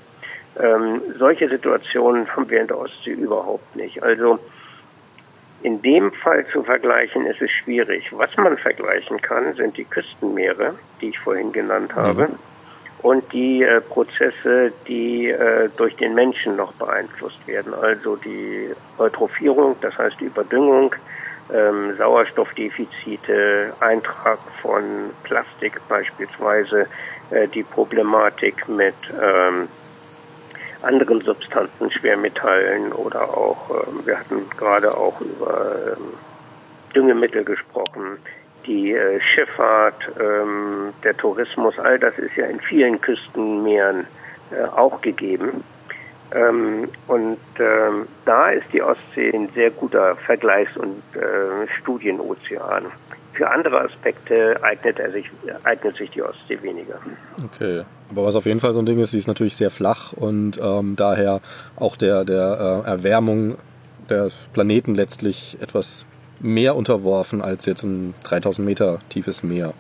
[0.60, 4.04] Ähm, solche Situationen haben wir in der Ostsee überhaupt nicht.
[4.04, 4.40] Also
[5.62, 8.12] in dem Fall zu vergleichen ist es schwierig.
[8.12, 12.28] Was man vergleichen kann, sind die Küstenmeere, die ich vorhin genannt habe.
[12.30, 12.40] Mhm
[13.02, 17.74] und die äh, Prozesse, die äh, durch den Menschen noch beeinflusst werden.
[17.74, 20.94] Also die Eutrophierung, das heißt Überdüngung,
[21.54, 26.88] ähm, Sauerstoffdefizite, Eintrag von Plastik beispielsweise,
[27.32, 29.68] äh, die Problematik mit ähm,
[30.82, 36.14] anderen Substanzen, Schwermetallen oder auch, äh, wir hatten gerade auch über ähm,
[36.96, 38.18] Düngemittel gesprochen,
[38.66, 44.06] die äh, Schifffahrt, ähm, der Tourismus, all das ist ja in vielen Küstenmeeren
[44.52, 45.64] äh, auch gegeben.
[46.32, 52.86] Ähm, und ähm, da ist die Ostsee ein sehr guter Vergleichs- und äh, Studienozean.
[53.34, 55.30] Für andere Aspekte eignet, er sich,
[55.64, 57.00] eignet sich die Ostsee weniger.
[57.46, 60.14] Okay, aber was auf jeden Fall so ein Ding ist, sie ist natürlich sehr flach
[60.14, 61.42] und ähm, daher
[61.76, 63.58] auch der, der äh, Erwärmung
[64.10, 66.06] des Planeten letztlich etwas
[66.40, 69.74] mehr unterworfen als jetzt ein 3000 Meter tiefes Meer.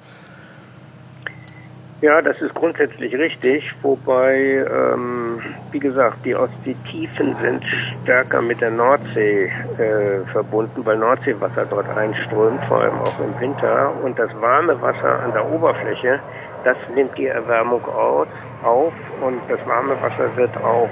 [2.01, 7.61] Ja, das ist grundsätzlich richtig, wobei, ähm, wie gesagt, die Ostseetiefen sind
[8.03, 13.91] stärker mit der Nordsee äh, verbunden, weil Nordseewasser dort einströmt, vor allem auch im Winter.
[14.01, 16.21] Und das warme Wasser an der Oberfläche,
[16.63, 18.29] das nimmt die Erwärmung aus,
[18.63, 20.89] auf und das warme Wasser wird auch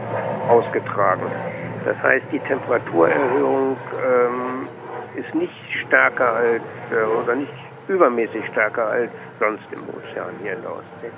[0.50, 1.24] ausgetragen.
[1.86, 4.68] Das heißt, die Temperaturerhöhung ähm,
[5.16, 10.62] ist nicht stärker als äh, oder nicht übermäßig stärker als sonst im Ozean hier in
[10.62, 11.12] der Ostsee.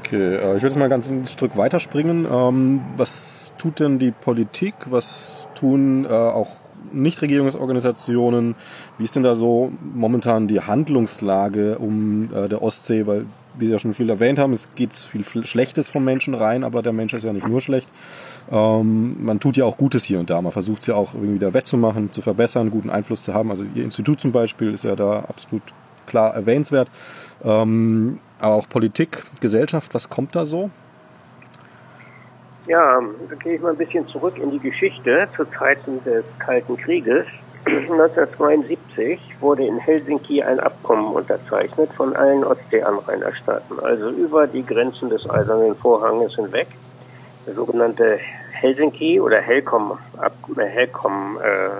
[0.00, 2.26] Okay, äh, ich würde jetzt mal ganz ein Stück weiterspringen.
[2.30, 4.74] Ähm, was tut denn die Politik?
[4.86, 6.50] Was tun äh, auch
[6.92, 8.54] Nichtregierungsorganisationen?
[8.98, 13.06] Wie ist denn da so momentan die Handlungslage um äh, der Ostsee?
[13.06, 13.26] Weil,
[13.58, 16.82] wie Sie ja schon viel erwähnt haben, es geht viel Schlechtes vom Menschen rein, aber
[16.82, 17.88] der Mensch ist ja nicht nur schlecht.
[18.50, 20.40] Ähm, man tut ja auch Gutes hier und da.
[20.42, 23.50] Man versucht es ja auch irgendwie wieder wettzumachen, zu verbessern, guten Einfluss zu haben.
[23.50, 25.62] Also Ihr Institut zum Beispiel ist ja da absolut
[26.06, 26.88] klar erwähnenswert.
[27.42, 30.70] Ähm, aber auch Politik, Gesellschaft, was kommt da so?
[32.66, 36.76] Ja, da gehe ich mal ein bisschen zurück in die Geschichte zu Zeiten des Kalten
[36.76, 37.26] Krieges.
[37.66, 45.28] 1972 wurde in Helsinki ein Abkommen unterzeichnet von allen Ostsee-Anrainerstaaten, also über die Grenzen des
[45.28, 46.68] Eisernen Vorhanges hinweg
[47.52, 48.18] sogenannte
[48.52, 51.70] Helsinki oder Helcom, äh, Helcom äh, äh,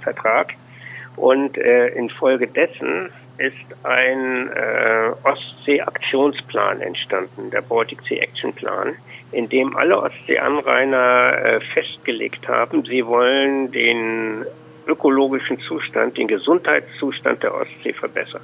[0.00, 0.54] Vertrag.
[1.16, 8.94] Und äh, infolgedessen ist ein äh, Ostsee-Aktionsplan entstanden, der Baltic Sea Action Plan,
[9.32, 14.44] in dem alle Ostseeanrainer äh, festgelegt haben, sie wollen den
[14.86, 18.42] ökologischen Zustand, den Gesundheitszustand der Ostsee verbessern.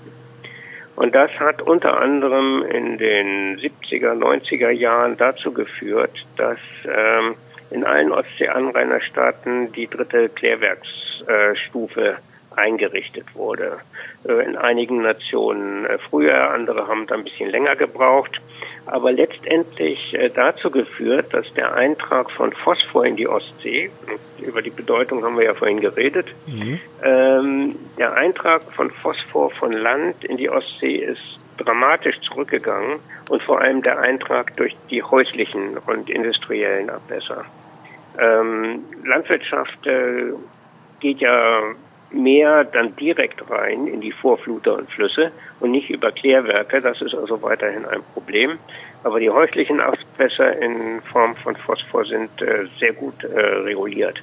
[1.00, 7.36] Und das hat unter anderem in den 70er, 90er Jahren dazu geführt, dass ähm,
[7.70, 12.18] in allen Ostseeanrainerstaaten die dritte Klärwerksstufe
[12.54, 13.78] eingerichtet wurde.
[14.28, 18.38] Äh, in einigen Nationen äh, früher, andere haben da ein bisschen länger gebraucht,
[18.86, 23.90] aber letztendlich äh, dazu geführt, dass der Eintrag von Phosphor in die Ostsee,
[24.40, 26.80] über die Bedeutung haben wir ja vorhin geredet, mhm.
[27.02, 31.22] Ähm, der Eintrag von Phosphor von Land in die Ostsee ist
[31.56, 37.44] dramatisch zurückgegangen und vor allem der Eintrag durch die häuslichen und industriellen Abwässer.
[38.18, 40.32] Ähm, Landwirtschaft äh,
[41.00, 41.62] geht ja
[42.12, 46.80] mehr dann direkt rein in die Vorfluter und Flüsse und nicht über Klärwerke.
[46.80, 48.58] Das ist also weiterhin ein Problem.
[49.02, 54.22] Aber die häuslichen Abwässer in Form von Phosphor sind äh, sehr gut äh, reguliert.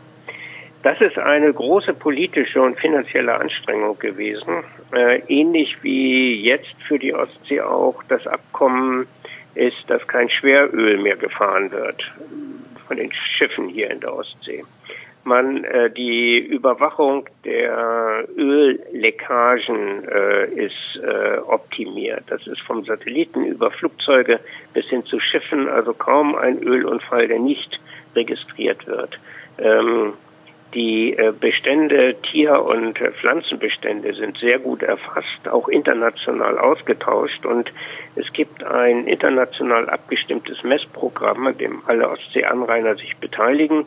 [0.83, 7.13] Das ist eine große politische und finanzielle Anstrengung gewesen, äh, ähnlich wie jetzt für die
[7.13, 9.07] Ostsee auch das Abkommen
[9.55, 12.03] ist, dass kein Schweröl mehr gefahren wird
[12.87, 14.63] von den Schiffen hier in der Ostsee
[15.27, 22.23] man äh, die Überwachung der Ölleckagen äh, ist äh, optimiert.
[22.27, 24.39] Das ist vom Satelliten über Flugzeuge
[24.73, 27.79] bis hin zu Schiffen, also kaum ein Ölunfall, der nicht
[28.15, 29.19] registriert wird.
[29.59, 30.13] Ähm,
[30.73, 37.45] die äh, Bestände, Tier- und Pflanzenbestände sind sehr gut erfasst, auch international ausgetauscht.
[37.45, 37.71] Und
[38.15, 43.85] es gibt ein international abgestimmtes Messprogramm, an dem alle Ostseeanrainer sich beteiligen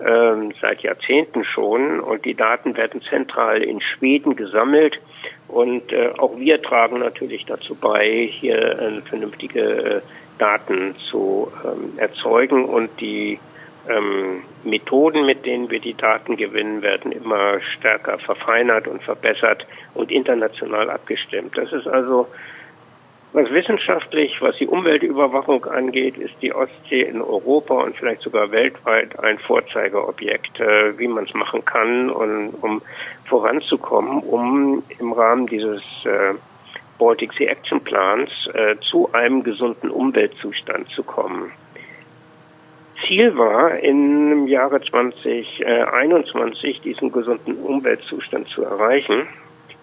[0.00, 2.00] ähm, seit Jahrzehnten schon.
[2.00, 5.00] Und die Daten werden zentral in Schweden gesammelt.
[5.48, 10.00] Und äh, auch wir tragen natürlich dazu bei, hier äh, vernünftige äh,
[10.38, 12.66] Daten zu ähm, erzeugen.
[12.66, 13.38] Und die
[13.88, 20.10] ähm, Methoden, mit denen wir die Daten gewinnen, werden immer stärker verfeinert und verbessert und
[20.10, 21.56] international abgestimmt.
[21.56, 22.26] Das ist also
[23.34, 29.18] was wissenschaftlich, was die Umweltüberwachung angeht, ist die Ostsee in Europa und vielleicht sogar weltweit
[29.22, 32.80] ein Vorzeigeobjekt, äh, wie man es machen kann, und, um
[33.26, 36.34] voranzukommen, um im Rahmen dieses äh,
[36.98, 41.52] Baltic Sea Action Plans äh, zu einem gesunden Umweltzustand zu kommen.
[43.06, 49.28] Ziel war, im Jahre 2021 diesen gesunden Umweltzustand zu erreichen.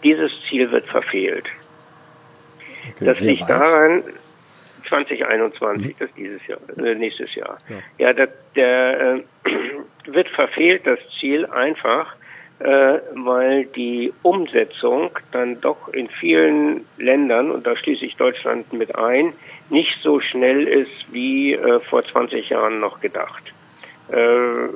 [0.04, 1.46] Dieses Ziel wird verfehlt.
[2.96, 4.04] Okay, das liegt daran,
[4.88, 5.96] 2021, mhm.
[5.98, 7.58] das ist dieses Jahr, äh, nächstes Jahr.
[7.70, 9.22] Ja, ja der, der äh,
[10.06, 12.16] wird verfehlt, das Ziel einfach,
[12.60, 18.96] äh, weil die Umsetzung dann doch in vielen Ländern, und da schließe ich Deutschland mit
[18.96, 19.34] ein,
[19.70, 23.54] nicht so schnell ist wie äh, vor 20 Jahren noch gedacht.
[24.12, 24.70] Äh,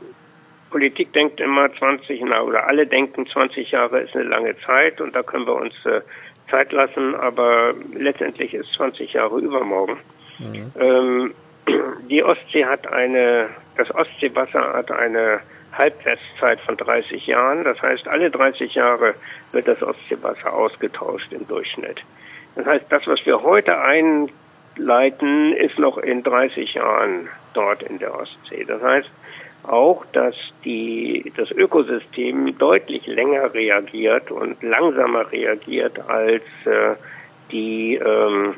[0.69, 5.15] Politik denkt immer 20, na, oder alle denken 20 Jahre ist eine lange Zeit und
[5.15, 6.01] da können wir uns äh,
[6.49, 9.97] Zeit lassen, aber letztendlich ist 20 Jahre übermorgen.
[10.39, 10.71] Mhm.
[10.79, 11.33] Ähm,
[12.09, 15.41] die Ostsee hat eine, das Ostseewasser hat eine
[15.73, 17.63] Halbwestzeit von 30 Jahren.
[17.63, 19.13] Das heißt, alle 30 Jahre
[19.51, 22.01] wird das Ostseewasser ausgetauscht im Durchschnitt.
[22.55, 23.79] Das heißt, das, was wir heute
[24.79, 28.63] einleiten, ist noch in 30 Jahren dort in der Ostsee.
[28.65, 29.09] Das heißt,
[29.63, 36.95] auch, dass die, das Ökosystem deutlich länger reagiert und langsamer reagiert als äh,
[37.51, 38.55] die ähm,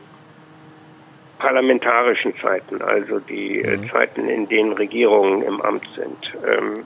[1.39, 3.89] parlamentarischen Zeiten, also die äh, mhm.
[3.89, 6.33] Zeiten, in denen Regierungen im Amt sind.
[6.47, 6.83] Ähm,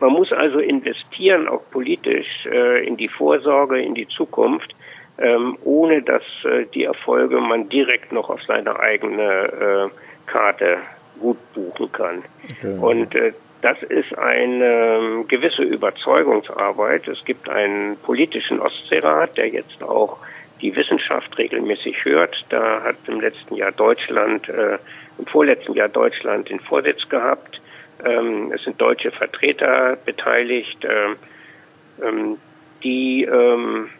[0.00, 4.74] man muss also investieren, auch politisch, äh, in die Vorsorge, in die Zukunft,
[5.20, 9.88] ähm, ohne dass äh, die Erfolge man direkt noch auf seine eigene äh,
[10.26, 10.78] Karte
[11.20, 12.22] gut buchen kann.
[12.44, 12.78] Okay.
[12.80, 17.06] Und äh, das ist eine gewisse Überzeugungsarbeit.
[17.08, 20.18] Es gibt einen politischen Ostseerat, der jetzt auch
[20.62, 22.44] die Wissenschaft regelmäßig hört.
[22.48, 24.78] Da hat im letzten Jahr Deutschland, äh,
[25.18, 27.60] im vorletzten Jahr Deutschland den Vorsitz gehabt.
[28.04, 32.38] Ähm, es sind deutsche Vertreter beteiligt, äh, ähm,
[32.82, 33.90] die ähm,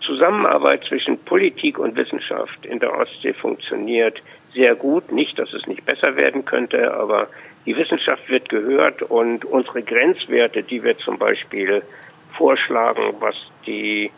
[0.00, 4.22] Zusammenarbeit zwischen Politik und Wissenschaft in der Ostsee funktioniert
[4.54, 5.12] sehr gut.
[5.12, 7.28] Nicht, dass es nicht besser werden könnte, aber
[7.66, 11.82] die Wissenschaft wird gehört und unsere Grenzwerte, die wir zum Beispiel
[12.32, 13.34] vorschlagen, was
[13.66, 14.10] die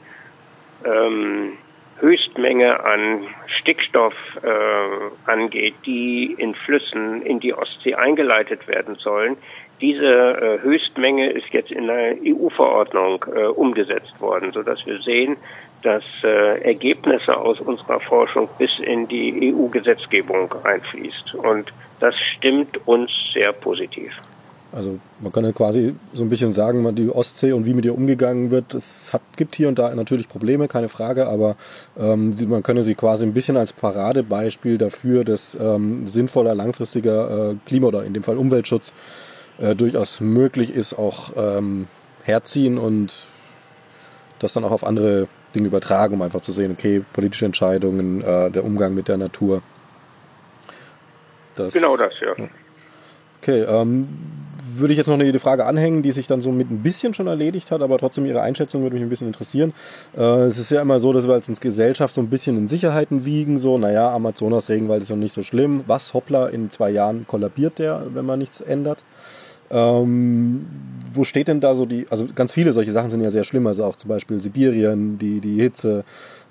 [0.85, 1.55] ähm,
[1.99, 9.37] Höchstmenge an Stickstoff äh, angeht, die in Flüssen in die Ostsee eingeleitet werden sollen,
[9.81, 15.39] Diese äh, Höchstmenge ist jetzt in einer EU-Verordnung äh, umgesetzt worden, sodass wir sehen,
[15.83, 21.35] dass äh, Ergebnisse aus unserer Forschung bis in die EU-Gesetzgebung einfließt.
[21.35, 24.13] Und das stimmt uns sehr positiv.
[24.73, 27.95] Also man kann ja quasi so ein bisschen sagen, die Ostsee und wie mit ihr
[27.95, 31.57] umgegangen wird, es hat, gibt hier und da natürlich Probleme, keine Frage, aber
[31.99, 37.55] ähm, man könne sie quasi ein bisschen als Paradebeispiel dafür, dass ähm, sinnvoller langfristiger äh,
[37.67, 38.93] Klima- oder in dem Fall Umweltschutz
[39.59, 41.89] äh, durchaus möglich ist, auch ähm,
[42.23, 43.27] herziehen und
[44.39, 48.51] das dann auch auf andere Dinge übertragen, um einfach zu sehen, okay, politische Entscheidungen, äh,
[48.51, 49.63] der Umgang mit der Natur.
[51.55, 52.47] Das, genau das, ja.
[53.43, 54.09] Okay, ähm,
[54.73, 57.27] würde ich jetzt noch eine Frage anhängen, die sich dann so mit ein bisschen schon
[57.27, 59.73] erledigt hat, aber trotzdem Ihre Einschätzung würde mich ein bisschen interessieren.
[60.17, 63.25] Äh, es ist ja immer so, dass wir als Gesellschaft so ein bisschen in Sicherheiten
[63.25, 65.85] wiegen, so, naja, Amazonas-Regenwald ist noch nicht so schlimm.
[65.87, 69.03] Was, hoppla, in zwei Jahren kollabiert der, wenn man nichts ändert.
[69.71, 70.67] Ähm,
[71.13, 73.67] wo steht denn da so die, also ganz viele solche Sachen sind ja sehr schlimm,
[73.67, 76.05] also auch zum Beispiel Sibirien, die, die Hitze,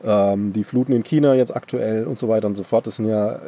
[0.03, 2.87] ähm, die Fluten in China jetzt aktuell und so weiter und so fort.
[2.87, 3.39] Das sind ja,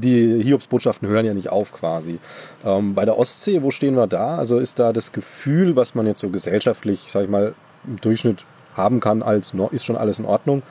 [0.00, 2.18] die Hiobsbotschaften hören ja nicht auf quasi.
[2.64, 4.36] Ähm, bei der Ostsee, wo stehen wir da?
[4.36, 7.54] Also ist da das Gefühl, was man jetzt so gesellschaftlich, sag ich mal,
[7.86, 10.62] im Durchschnitt haben kann, als ist schon alles in Ordnung.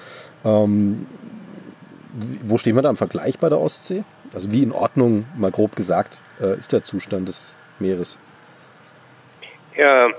[0.43, 1.05] Ähm,
[2.43, 4.03] wo stehen wir da im Vergleich bei der Ostsee?
[4.33, 8.17] Also wie in Ordnung, mal grob gesagt, äh, ist der Zustand des Meeres?
[9.75, 10.09] Ja,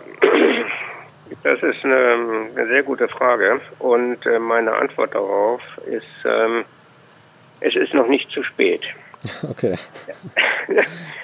[1.43, 6.65] das ist eine, eine sehr gute Frage und äh, meine Antwort darauf ist, ähm,
[7.61, 8.83] es ist noch nicht zu spät.
[9.49, 9.77] Okay.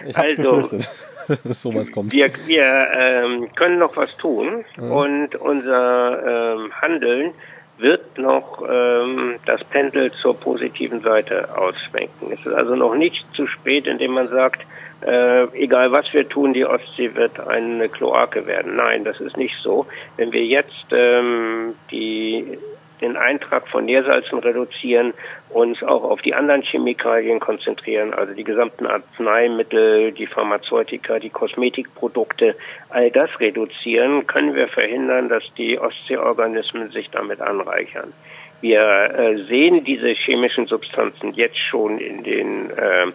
[0.06, 0.90] Ich habe also, befürchtet,
[1.44, 2.12] dass sowas kommt.
[2.12, 4.92] Wir, wir ähm, können noch was tun mhm.
[4.92, 7.34] und unser ähm, Handeln
[7.78, 12.32] wird noch ähm, das Pendel zur positiven Seite ausschwenken.
[12.32, 14.62] Es ist also noch nicht zu spät, indem man sagt,
[15.00, 18.76] äh, egal was wir tun, die Ostsee wird eine Kloake werden.
[18.76, 19.86] Nein, das ist nicht so.
[20.16, 22.58] Wenn wir jetzt ähm, die,
[23.00, 25.14] den Eintrag von Nährsalzen reduzieren,
[25.50, 32.56] uns auch auf die anderen Chemikalien konzentrieren, also die gesamten Arzneimittel, die Pharmazeutika, die Kosmetikprodukte,
[32.90, 38.12] all das reduzieren, können wir verhindern, dass die Ostseeorganismen sich damit anreichern.
[38.60, 43.06] Wir äh, sehen diese chemischen Substanzen jetzt schon in den äh,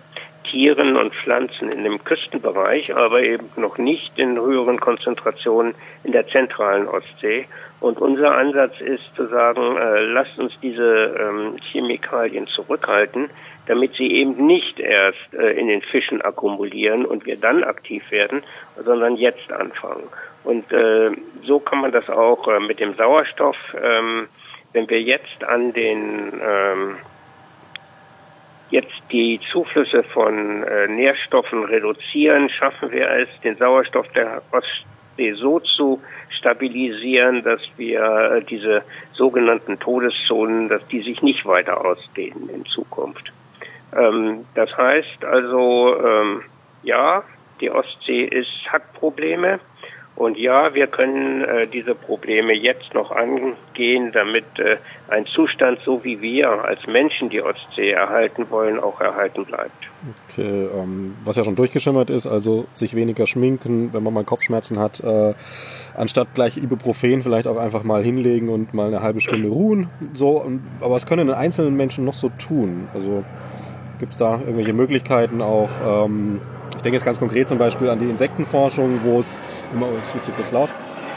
[0.44, 6.28] Tieren und Pflanzen in dem Küstenbereich, aber eben noch nicht in höheren Konzentrationen in der
[6.28, 7.46] zentralen Ostsee.
[7.80, 13.30] Und unser Ansatz ist zu sagen, äh, lasst uns diese ähm, Chemikalien zurückhalten,
[13.68, 18.44] damit sie eben nicht erst äh, in den Fischen akkumulieren und wir dann aktiv werden,
[18.84, 20.08] sondern jetzt anfangen.
[20.44, 21.12] Und äh,
[21.44, 24.28] so kann man das auch äh, mit dem Sauerstoff, ähm,
[24.74, 26.96] wenn wir jetzt an den ähm,
[28.74, 35.60] jetzt die Zuflüsse von äh, Nährstoffen reduzieren, schaffen wir es, den Sauerstoff der Ostsee so
[35.60, 36.02] zu
[36.32, 38.82] stabilisieren, dass wir äh, diese
[39.14, 43.32] sogenannten Todeszonen, dass die sich nicht weiter ausdehnen in Zukunft.
[43.96, 46.42] Ähm, das heißt also, ähm,
[46.82, 47.24] ja,
[47.62, 49.60] die Ostsee ist, hat Probleme.
[50.16, 56.04] Und ja, wir können äh, diese Probleme jetzt noch angehen, damit äh, ein Zustand, so
[56.04, 59.72] wie wir als Menschen die Ostsee erhalten wollen, auch erhalten bleibt.
[60.30, 64.78] Okay, ähm, was ja schon durchgeschimmert ist, also sich weniger schminken, wenn man mal Kopfschmerzen
[64.78, 65.34] hat, äh,
[65.96, 69.90] anstatt gleich Ibuprofen vielleicht auch einfach mal hinlegen und mal eine halbe Stunde ruhen.
[70.14, 70.46] So,
[70.80, 72.88] aber was können einzelnen Menschen noch so tun?
[72.94, 73.24] Also
[74.00, 75.70] gibt es da irgendwelche Möglichkeiten auch?
[76.06, 76.42] Ähm,
[76.76, 79.42] ich denke jetzt ganz konkret zum Beispiel an die Insektenforschung, wo es
[79.74, 80.70] immer, oh, wird so kurz laut,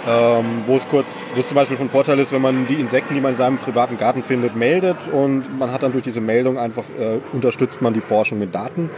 [0.07, 3.15] ähm, wo es kurz, wo es zum Beispiel von Vorteil ist, wenn man die Insekten,
[3.15, 6.59] die man in seinem privaten Garten findet, meldet und man hat dann durch diese Meldung
[6.59, 8.91] einfach äh, unterstützt man die Forschung mit Daten.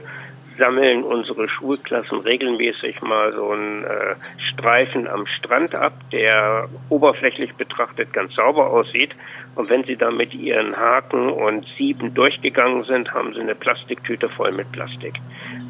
[0.57, 8.13] sammeln unsere Schulklassen regelmäßig mal so einen äh, Streifen am Strand ab, der oberflächlich betrachtet
[8.13, 9.15] ganz sauber aussieht.
[9.55, 14.29] Und wenn sie da mit ihren Haken und Sieben durchgegangen sind, haben sie eine Plastiktüte
[14.29, 15.15] voll mit Plastik.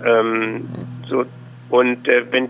[0.06, 0.68] Ähm,
[1.08, 1.26] so,
[1.70, 2.50] und äh, wenn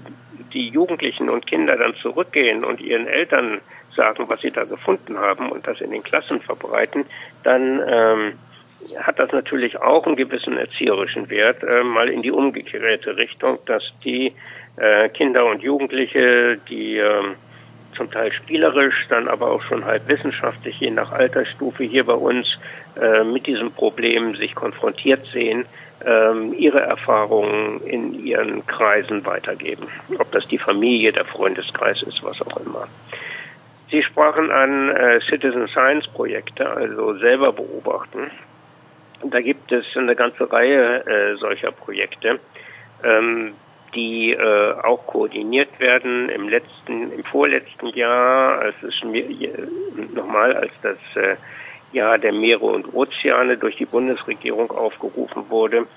[0.53, 3.59] die Jugendlichen und Kinder dann zurückgehen und ihren Eltern
[3.95, 7.05] sagen, was sie da gefunden haben und das in den Klassen verbreiten,
[7.43, 8.33] dann ähm,
[8.97, 13.83] hat das natürlich auch einen gewissen erzieherischen Wert, äh, mal in die umgekehrte Richtung, dass
[14.03, 14.33] die
[14.77, 17.23] äh, Kinder und Jugendliche, die äh,
[17.95, 22.47] zum Teil spielerisch, dann aber auch schon halb wissenschaftlich, je nach Altersstufe hier bei uns
[23.01, 25.65] äh, mit diesem Problem sich konfrontiert sehen,
[26.05, 29.87] ähm, ihre Erfahrungen in ihren Kreisen weitergeben.
[30.19, 32.87] Ob das die Familie, der Freundeskreis ist, was auch immer.
[33.91, 38.31] Sie sprachen an äh, Citizen Science Projekte, also selber beobachten.
[39.23, 42.39] Da gibt es eine ganze Reihe äh, solcher Projekte,
[43.03, 43.53] ähm,
[43.93, 46.29] die äh, auch koordiniert werden.
[46.29, 48.93] Im letzten, im vorletzten Jahr, als es
[50.13, 51.35] nochmal als das äh,
[51.93, 55.87] Jahr der Meere und Ozeane durch die Bundesregierung aufgerufen wurde,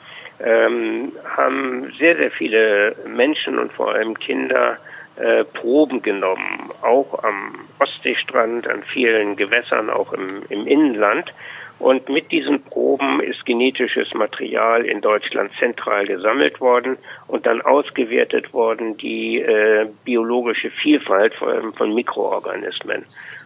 [0.41, 4.79] ähm, haben sehr, sehr viele Menschen und vor allem Kinder
[5.17, 11.33] äh, Proben genommen, auch am Ostseestrand, an vielen Gewässern, auch im, im Innenland
[11.79, 16.97] und mit diesen Proben ist genetisches Material in Deutschland zentral gesammelt worden
[17.29, 23.05] und dann ausgewertet worden die äh, biologische Vielfalt von, von Mikroorganismen.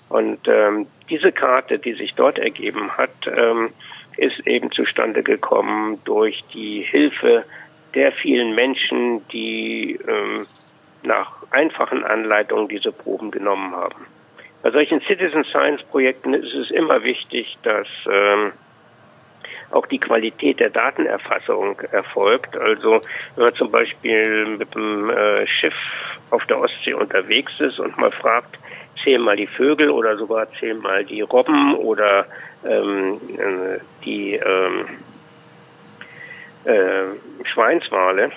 [0.09, 3.71] Und ähm, diese Karte, die sich dort ergeben hat, ähm,
[4.17, 7.45] ist eben zustande gekommen durch die Hilfe
[7.95, 10.47] der vielen Menschen, die ähm,
[11.03, 14.07] nach einfachen Anleitungen diese Proben genommen haben.
[14.63, 18.53] Bei solchen Citizen Science Projekten ist es immer wichtig, dass ähm,
[19.73, 22.57] auch die Qualität der Datenerfassung erfolgt.
[22.57, 23.01] Also
[23.35, 25.75] wenn man zum Beispiel mit dem äh, Schiff
[26.31, 28.59] auf der Ostsee unterwegs ist und mal fragt,
[29.03, 32.27] zähl mal die Vögel oder sogar zähl mal die Robben oder
[32.65, 34.87] ähm, äh, die ähm,
[36.65, 38.31] äh, Schweinswale,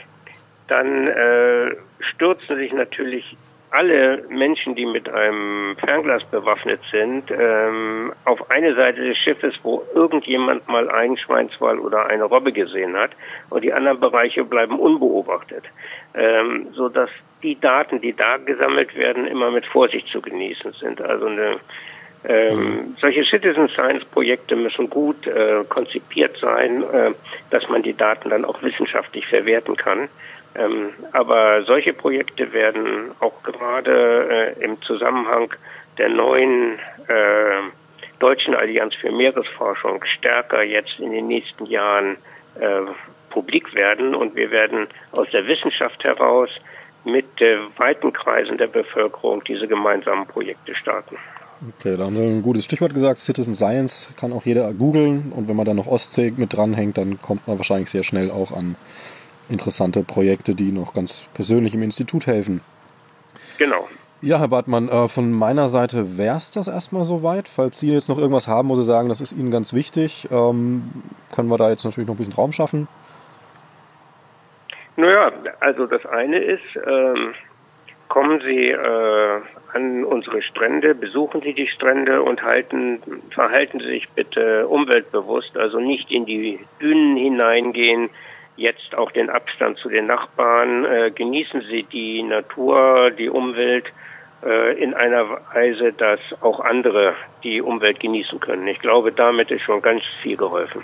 [0.67, 3.37] dann äh, stürzen sich natürlich
[3.75, 9.83] alle Menschen, die mit einem Fernglas bewaffnet sind, ähm, auf eine Seite des Schiffes, wo
[9.93, 13.11] irgendjemand mal einen Schweinswal oder eine Robbe gesehen hat,
[13.49, 15.65] und die anderen Bereiche bleiben unbeobachtet,
[16.13, 17.09] ähm, so dass
[17.43, 21.01] die Daten, die da gesammelt werden, immer mit Vorsicht zu genießen sind.
[21.01, 21.57] Also eine
[22.27, 22.95] ähm, mhm.
[22.99, 27.11] Solche Citizen Science Projekte müssen gut äh, konzipiert sein, äh,
[27.51, 30.09] dass man die Daten dann auch wissenschaftlich verwerten kann.
[30.55, 35.53] Ähm, aber solche Projekte werden auch gerade äh, im Zusammenhang
[35.97, 37.61] der neuen äh,
[38.19, 42.17] Deutschen Allianz für Meeresforschung stärker jetzt in den nächsten Jahren
[42.59, 42.81] äh,
[43.29, 46.49] publik werden und wir werden aus der Wissenschaft heraus
[47.03, 51.17] mit äh, weiten Kreisen der Bevölkerung diese gemeinsamen Projekte starten.
[51.79, 53.19] Okay, da haben wir ein gutes Stichwort gesagt.
[53.19, 57.21] Citizen Science kann auch jeder googeln und wenn man dann noch Ostsee mit dranhängt, dann
[57.21, 58.75] kommt man wahrscheinlich sehr schnell auch an
[59.49, 62.61] interessante Projekte, die noch ganz persönlich im Institut helfen.
[63.57, 63.87] Genau.
[64.21, 67.47] Ja, Herr Bartmann, äh, von meiner Seite wäre es das erstmal soweit.
[67.47, 71.03] Falls Sie jetzt noch irgendwas haben, wo Sie sagen, das ist Ihnen ganz wichtig, ähm,
[71.33, 72.87] können wir da jetzt natürlich noch ein bisschen Raum schaffen.
[74.95, 77.33] Naja, also das eine ist, ähm,
[78.07, 79.41] kommen Sie äh,
[79.73, 85.79] an unsere Strände, besuchen Sie die Strände und halten, verhalten Sie sich bitte umweltbewusst, also
[85.79, 88.09] nicht in die Dünen hineingehen,
[88.57, 93.85] jetzt auch den Abstand zu den Nachbarn, äh, genießen Sie die Natur, die Umwelt
[94.43, 98.67] äh, in einer Weise, dass auch andere die Umwelt genießen können.
[98.67, 100.81] Ich glaube, damit ist schon ganz viel geholfen.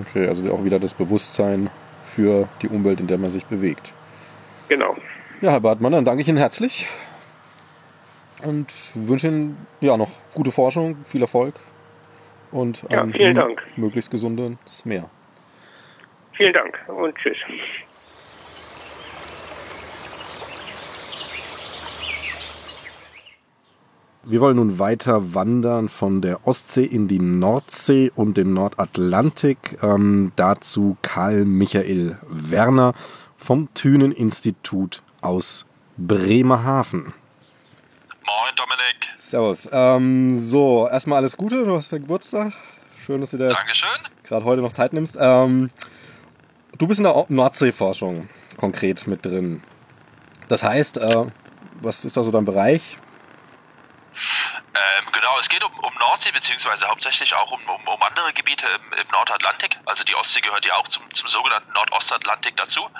[0.00, 1.70] Okay, also auch wieder das Bewusstsein
[2.04, 3.92] für die Umwelt, in der man sich bewegt.
[4.68, 4.96] Genau.
[5.40, 6.88] Ja, Herr Bartmann, dann danke ich Ihnen herzlich
[8.42, 11.54] und wünsche Ihnen ja noch gute Forschung, viel Erfolg
[12.50, 15.10] und ja, ein möglichst gesundes Meer.
[16.36, 17.36] Vielen Dank und tschüss.
[24.26, 29.78] Wir wollen nun weiter wandern von der Ostsee in die Nordsee und den Nordatlantik.
[29.82, 32.94] Ähm, dazu Karl Michael Werner
[33.36, 35.66] vom Thünen-Institut aus
[35.98, 37.12] Bremerhaven.
[38.24, 39.12] Moin Dominik.
[39.18, 39.68] Servus.
[39.70, 42.54] Ähm, so, erstmal alles Gute, du hast ja Geburtstag.
[43.04, 43.54] Schön, dass du dir
[44.24, 45.18] gerade heute noch Zeit nimmst.
[45.20, 45.70] Ähm,
[46.78, 49.62] du bist in der Nordseeforschung konkret mit drin.
[50.48, 51.26] Das heißt, äh,
[51.80, 52.98] was ist da so dein Bereich?
[54.74, 58.66] Ähm, genau, es geht um, um Nordsee, beziehungsweise hauptsächlich auch um, um, um andere Gebiete
[58.66, 59.78] im, im, Nordatlantik.
[59.86, 62.90] Also die Ostsee gehört ja auch zum, zum sogenannten Nordostatlantik dazu.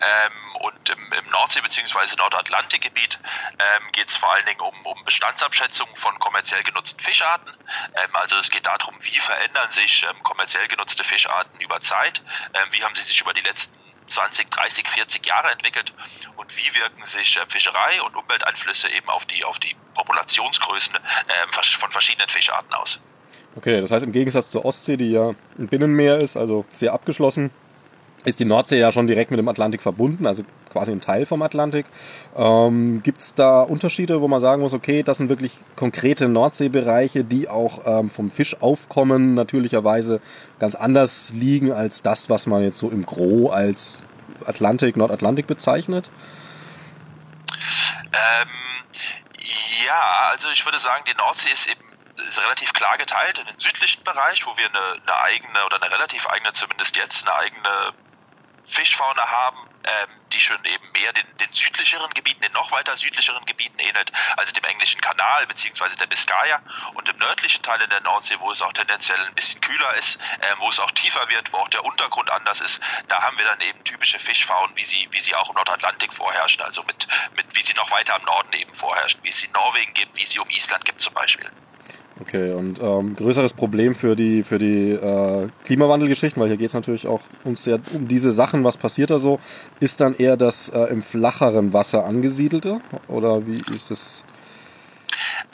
[0.00, 2.16] Ähm, und im, im Nordsee- bzw.
[2.18, 3.18] Nordatlantikgebiet
[3.58, 7.52] ähm, geht es vor allen Dingen um, um Bestandsabschätzungen von kommerziell genutzten Fischarten.
[7.96, 12.22] Ähm, also es geht darum, wie verändern sich ähm, kommerziell genutzte Fischarten über Zeit,
[12.54, 13.74] ähm, wie haben sie sich über die letzten
[14.06, 15.92] 20, 30, 40 Jahre entwickelt
[16.36, 21.78] und wie wirken sich äh, Fischerei und Umwelteinflüsse eben auf die, auf die Populationsgrößen äh,
[21.78, 23.00] von verschiedenen Fischarten aus.
[23.56, 27.50] Okay, das heißt im Gegensatz zur Ostsee, die ja ein Binnenmeer ist, also sehr abgeschlossen,
[28.24, 30.44] ist die Nordsee ja schon direkt mit dem Atlantik verbunden, also
[30.74, 31.86] quasi ein Teil vom Atlantik.
[32.36, 37.22] Ähm, Gibt es da Unterschiede, wo man sagen muss, okay, das sind wirklich konkrete Nordseebereiche,
[37.24, 40.20] die auch ähm, vom Fischaufkommen natürlicherweise
[40.58, 44.02] ganz anders liegen als das, was man jetzt so im Gro als
[44.46, 46.10] Atlantik, Nordatlantik bezeichnet?
[48.12, 48.48] Ähm,
[49.86, 51.80] ja, also ich würde sagen, die Nordsee ist eben
[52.28, 55.92] ist relativ klar geteilt in den südlichen Bereich, wo wir eine, eine eigene oder eine
[55.92, 57.92] relativ eigene, zumindest jetzt eine eigene
[58.64, 63.44] Fischfauna haben, ähm, die schon eben mehr den, den, südlicheren Gebieten, den noch weiter südlicheren
[63.44, 65.96] Gebieten ähnelt, also dem englischen Kanal bzw.
[66.00, 66.60] der Biskaya
[66.94, 70.18] und im nördlichen Teil in der Nordsee, wo es auch tendenziell ein bisschen kühler ist,
[70.40, 73.44] ähm, wo es auch tiefer wird, wo auch der Untergrund anders ist, da haben wir
[73.44, 77.06] dann eben typische Fischfaunen, wie sie, wie sie auch im Nordatlantik vorherrschen, also mit,
[77.36, 80.16] mit wie sie noch weiter am Norden eben vorherrschen, wie es sie in Norwegen gibt,
[80.16, 81.50] wie sie um Island gibt zum Beispiel.
[82.20, 86.74] Okay, und ähm, größeres Problem für die, für die äh, Klimawandelgeschichten, weil hier geht es
[86.74, 89.40] natürlich auch uns sehr um diese Sachen, was passiert da so,
[89.80, 92.80] ist dann eher das äh, im flacheren Wasser angesiedelte?
[93.08, 94.24] Oder wie ist das?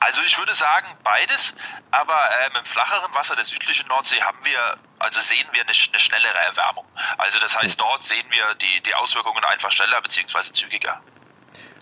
[0.00, 1.54] Also ich würde sagen beides,
[1.90, 6.00] aber ähm, im flacheren Wasser der südlichen Nordsee haben wir, also sehen wir eine, eine
[6.00, 6.84] schnellere Erwärmung.
[7.16, 10.52] Also das heißt, dort sehen wir die, die Auswirkungen einfach schneller bzw.
[10.52, 11.00] zügiger.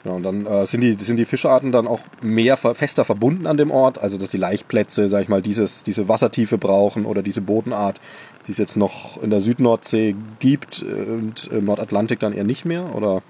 [0.05, 3.57] Ja, und dann äh, sind, die, sind die Fischarten dann auch mehr fester verbunden an
[3.57, 7.41] dem Ort, also dass die Laichplätze, sag ich mal, dieses, diese Wassertiefe brauchen oder diese
[7.41, 8.01] Bodenart,
[8.47, 12.95] die es jetzt noch in der Südnordsee gibt und im Nordatlantik dann eher nicht mehr?
[12.95, 13.23] Oder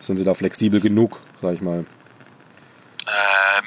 [0.00, 1.84] sind sie da flexibel genug, sag ich mal?
[3.06, 3.64] Ähm,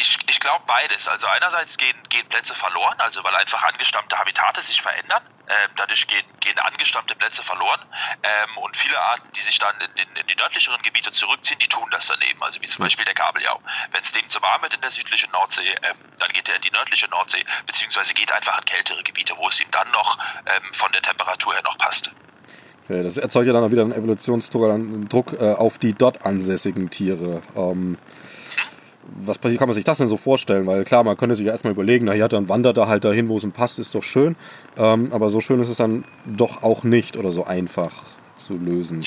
[0.00, 1.08] ich, ich glaube beides.
[1.08, 5.22] Also einerseits gehen, gehen Plätze verloren, also weil einfach angestammte Habitate sich verändern.
[5.48, 7.80] Ähm, dadurch gehen, gehen angestammte Plätze verloren.
[8.22, 11.68] Ähm, und viele Arten, die sich dann in, in, in, die nördlicheren Gebiete zurückziehen, die
[11.68, 12.42] tun das dann eben.
[12.42, 13.60] Also wie zum Beispiel der Kabeljau.
[13.92, 16.62] Wenn es dem zu warm wird in der südlichen Nordsee, ähm, dann geht er in
[16.62, 20.72] die nördliche Nordsee, beziehungsweise geht einfach in kältere Gebiete, wo es ihm dann noch ähm,
[20.72, 22.10] von der Temperatur her noch passt.
[22.88, 27.42] Okay, das erzeugt ja dann auch wieder einen Evolutionsdruck äh, auf die dort ansässigen Tiere.
[27.56, 27.98] Ähm,
[29.18, 30.66] was passiert, kann man sich das denn so vorstellen?
[30.66, 33.36] Weil klar, man könnte sich ja erstmal überlegen, naja, dann wandert er halt dahin, wo
[33.36, 34.36] es ihm passt, ist doch schön.
[34.76, 37.92] Ähm, aber so schön ist es dann doch auch nicht oder so einfach
[38.36, 39.06] zu lösen.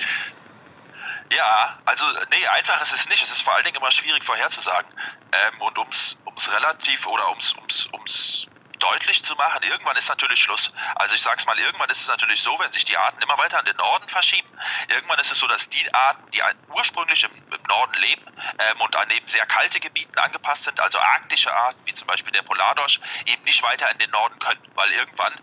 [1.35, 3.21] Ja, also nee, einfach ist es nicht.
[3.21, 4.89] Es ist vor allen Dingen immer schwierig vorherzusagen.
[5.31, 8.47] Ähm, und ums, ums relativ oder ums, ums, ums
[8.79, 10.73] deutlich zu machen, irgendwann ist natürlich Schluss.
[10.95, 13.59] Also ich sag's mal, irgendwann ist es natürlich so, wenn sich die Arten immer weiter
[13.59, 14.49] an den Norden verschieben,
[14.89, 18.25] irgendwann ist es so, dass die Arten, die ursprünglich im, im Norden leben
[18.59, 22.31] ähm, und an eben sehr kalte Gebieten angepasst sind, also arktische Arten, wie zum Beispiel
[22.31, 25.33] der Polardorsch, eben nicht weiter in den Norden können, weil irgendwann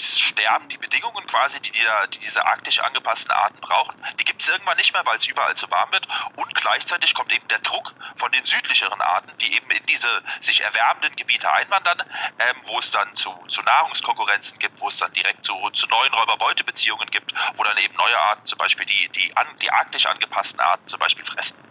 [0.00, 4.48] sterben die Bedingungen quasi, die, die, die diese arktisch angepassten Arten brauchen, die gibt es
[4.48, 6.06] irgendwann nicht mehr, weil es überall zu warm wird.
[6.36, 10.62] Und gleichzeitig kommt eben der Druck von den südlicheren Arten, die eben in diese sich
[10.62, 12.02] erwärmenden Gebiete einwandern,
[12.38, 16.12] ähm, wo es dann zu, zu Nahrungskonkurrenzen gibt, wo es dann direkt zu, zu neuen
[16.14, 20.60] Räuber-Beute-Beziehungen gibt, wo dann eben neue Arten, zum Beispiel die, die, an, die arktisch angepassten
[20.60, 21.69] Arten zum Beispiel fressen.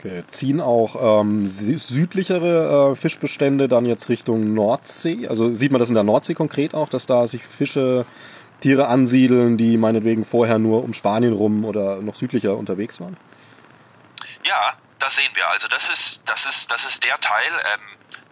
[0.00, 0.24] Okay.
[0.28, 5.28] Ziehen auch ähm, südlichere äh, Fischbestände dann jetzt Richtung Nordsee?
[5.28, 8.06] Also sieht man das in der Nordsee konkret auch, dass da sich Fische,
[8.60, 13.16] Tiere ansiedeln, die meinetwegen vorher nur um Spanien rum oder noch südlicher unterwegs waren?
[14.44, 15.48] Ja, das sehen wir.
[15.50, 17.80] Also das ist, das ist, das ist der Teil ähm,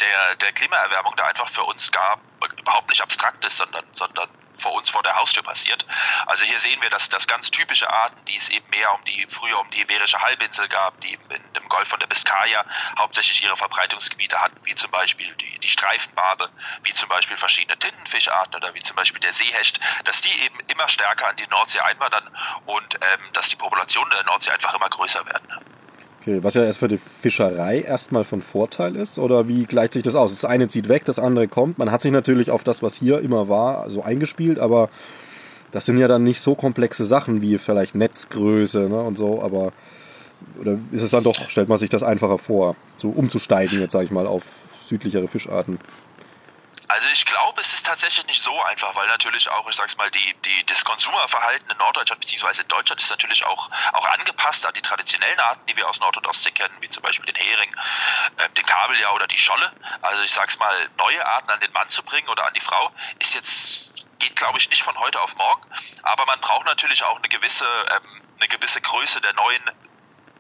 [0.01, 2.19] der, der Klimaerwärmung, der einfach für uns gar
[2.59, 4.29] überhaupt nicht abstrakt ist, sondern, sondern
[4.59, 5.87] vor uns vor der Haustür passiert.
[6.27, 9.27] Also hier sehen wir, dass das ganz typische Arten, die es eben mehr um die
[9.29, 12.65] früher um die Iberische Halbinsel gab, die eben in dem Golf von der Biskaya
[12.99, 16.51] hauptsächlich ihre Verbreitungsgebiete hatten, wie zum Beispiel die, die Streifenbarbe,
[16.83, 20.89] wie zum Beispiel verschiedene Tintenfischarten oder wie zum Beispiel der Seehecht, dass die eben immer
[20.89, 22.29] stärker an die Nordsee einwandern
[22.67, 25.79] und ähm, dass die Populationen der Nordsee einfach immer größer werden.
[26.29, 30.03] Okay, was ja erst für die Fischerei erstmal von Vorteil ist, oder wie gleicht sich
[30.03, 30.33] das aus?
[30.33, 31.79] Das eine zieht weg, das andere kommt.
[31.79, 34.91] Man hat sich natürlich auf das, was hier immer war, so eingespielt, aber
[35.73, 39.73] das sind ja dann nicht so komplexe Sachen wie vielleicht Netzgröße ne, und so, aber
[40.61, 44.05] oder ist es dann doch, stellt man sich das einfacher vor, so umzusteigen, jetzt sage
[44.05, 44.43] ich mal, auf
[44.85, 45.79] südlichere Fischarten?
[46.89, 50.11] Also ich glaube, es ist tatsächlich nicht so einfach, weil natürlich auch, ich sag's mal,
[50.11, 52.63] die, die, das Konsumerverhalten in Norddeutschland bzw.
[52.63, 56.17] in Deutschland ist natürlich auch, auch angepasst an die traditionellen Arten, die wir aus Nord-
[56.17, 57.75] und Ostsee kennen, wie zum Beispiel den Hering,
[58.39, 59.71] äh, den Kabeljau oder die Scholle.
[60.01, 62.91] Also ich sag's mal, neue Arten an den Mann zu bringen oder an die Frau,
[63.19, 65.63] ist jetzt geht, glaube ich, nicht von heute auf morgen.
[66.03, 69.71] Aber man braucht natürlich auch eine gewisse, ähm, eine gewisse Größe der neuen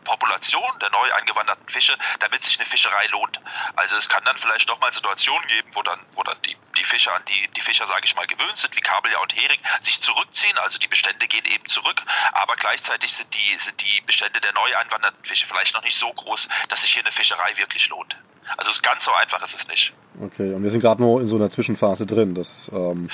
[0.08, 3.40] Population der neu eingewanderten Fische, damit sich eine Fischerei lohnt.
[3.76, 6.84] Also es kann dann vielleicht doch mal Situationen geben, wo dann, wo dann die, die
[6.84, 10.00] Fischer an die, die Fischer, sage ich mal, gewöhnt sind, wie Kabeljau und Hering, sich
[10.00, 10.56] zurückziehen.
[10.58, 12.02] Also die Bestände gehen eben zurück,
[12.32, 16.10] aber gleichzeitig sind die, sind die Bestände der neu einwandernden Fische vielleicht noch nicht so
[16.10, 18.16] groß, dass sich hier eine Fischerei wirklich lohnt.
[18.56, 19.92] Also ganz so einfach ist es nicht.
[20.22, 22.34] Okay, und wir sind gerade nur in so einer Zwischenphase drin.
[22.34, 23.10] Das, ähm,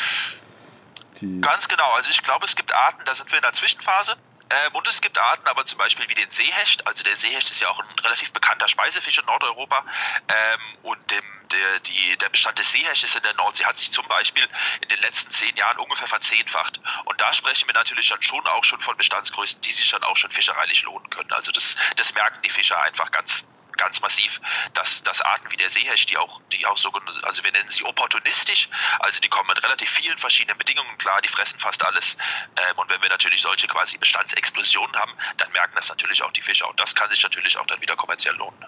[1.40, 1.90] Ganz genau.
[1.92, 4.14] Also ich glaube, es gibt Arten, da sind wir in der Zwischenphase.
[4.50, 6.86] Ähm, und es gibt Arten, aber zum Beispiel wie den Seehecht.
[6.86, 9.84] Also der Seehecht ist ja auch ein relativ bekannter Speisefisch in Nordeuropa.
[10.28, 14.06] Ähm, und dem, der, die, der Bestand des Seehechtes in der Nordsee hat sich zum
[14.06, 14.46] Beispiel
[14.82, 16.80] in den letzten zehn Jahren ungefähr verzehnfacht.
[17.04, 20.16] Und da sprechen wir natürlich dann schon auch schon von Bestandsgrößen, die sich dann auch
[20.16, 21.32] schon fischereilich lohnen können.
[21.32, 23.44] Also das, das merken die Fischer einfach ganz,
[23.76, 24.40] ganz massiv,
[24.74, 27.84] dass, dass Arten wie der Seehecht, die auch, die auch so, also wir nennen sie
[27.84, 28.68] opportunistisch,
[29.00, 32.16] also die kommen mit relativ vielen verschiedenen Bedingungen klar, die fressen fast alles.
[32.56, 36.42] Ähm, und wenn wir natürlich solche quasi Bestandsexplosionen haben, dann merken das natürlich auch die
[36.42, 36.68] Fischer.
[36.68, 38.64] Und das kann sich natürlich auch dann wieder kommerziell lohnen.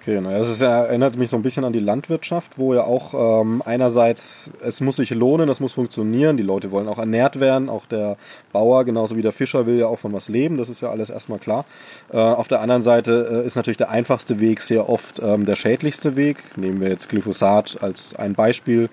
[0.00, 3.42] Okay, naja, das ist erinnert mich so ein bisschen an die Landwirtschaft, wo ja auch
[3.42, 7.68] ähm, einerseits es muss sich lohnen, das muss funktionieren, die Leute wollen auch ernährt werden,
[7.68, 8.16] auch der
[8.50, 11.10] Bauer genauso wie der Fischer will ja auch von was leben, das ist ja alles
[11.10, 11.66] erstmal klar.
[12.10, 15.56] Äh, auf der anderen Seite äh, ist natürlich der einfachste Weg sehr oft ähm, der
[15.56, 16.56] schädlichste Weg.
[16.56, 18.88] Nehmen wir jetzt Glyphosat als ein Beispiel.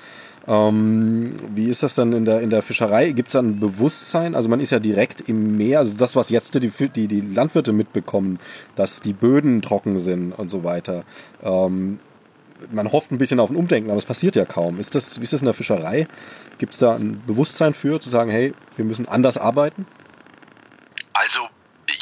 [0.48, 3.12] Ähm, wie ist das dann in der, in der Fischerei?
[3.12, 4.34] Gibt es da ein Bewusstsein?
[4.34, 7.74] Also man ist ja direkt im Meer, also das, was jetzt die, die, die Landwirte
[7.74, 8.40] mitbekommen,
[8.76, 11.04] dass die Böden trocken sind und so weiter.
[11.44, 12.00] Ähm,
[12.72, 14.80] man hofft ein bisschen auf ein Umdenken, aber es passiert ja kaum.
[14.80, 16.08] Ist das, wie ist das in der Fischerei?
[16.58, 19.86] Gibt es da ein Bewusstsein für, zu sagen, hey, wir müssen anders arbeiten?
[21.14, 21.42] Also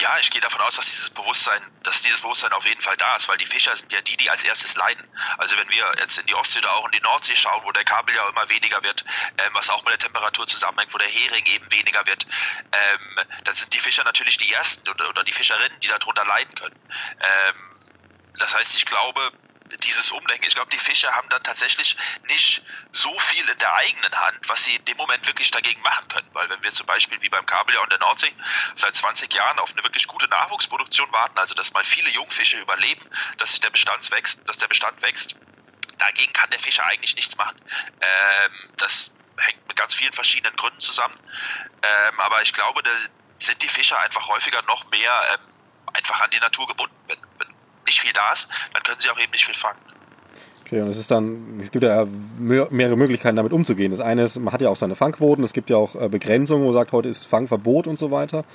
[0.06, 3.16] ja, ich gehe davon aus, dass dieses Bewusstsein, dass dieses Bewusstsein auf jeden Fall da
[3.16, 5.04] ist, weil die Fischer sind ja die, die als erstes leiden.
[5.40, 7.84] Also wenn wir jetzt in die Ostsee oder auch in die Nordsee schauen, wo der
[7.84, 9.04] Kabeljau immer weniger wird,
[9.40, 12.28] ähm, was auch mit der Temperatur zusammenhängt, wo der Hering eben weniger wird,
[12.72, 16.54] ähm, dann sind die Fischer natürlich die ersten oder, oder die Fischerinnen, die darunter leiden
[16.54, 16.80] können.
[17.22, 19.32] Ähm, das heißt, ich glaube,
[19.84, 20.46] dieses Umdenken.
[20.46, 21.98] Ich glaube, die Fischer haben dann tatsächlich
[22.28, 22.62] nicht
[22.92, 26.30] so viel in der eigenen Hand, was sie in dem Moment wirklich dagegen machen können.
[26.34, 28.34] Weil wenn wir zum Beispiel wie beim Kabeljau und der Nordsee
[28.76, 33.06] seit 20 Jahren auf eine wirklich gute Nachwuchsproduktion warten, also dass mal viele Jungfische überleben,
[33.38, 35.36] dass sich der Bestand wächst, dass der Bestand wächst,
[35.98, 37.60] dagegen kann der Fischer eigentlich nichts machen.
[38.02, 41.18] Ähm, das hängt mit ganz vielen verschiedenen Gründen zusammen.
[41.82, 42.92] Ähm, aber ich glaube, da
[43.40, 45.54] sind die Fischer einfach häufiger noch mehr ähm,
[45.94, 46.96] einfach an die Natur gebunden.
[47.08, 47.20] Wenn,
[47.86, 49.78] nicht viel da ist, dann können sie auch eben nicht viel fangen.
[50.66, 52.08] Okay, und es ist dann, es gibt ja
[52.40, 53.92] mehrere Möglichkeiten damit umzugehen.
[53.92, 56.64] Das eine ist, man hat ja auch seine Fangquoten, es gibt ja auch äh, Begrenzungen,
[56.64, 58.46] wo man sagt, heute ist Fangverbot und so weiter.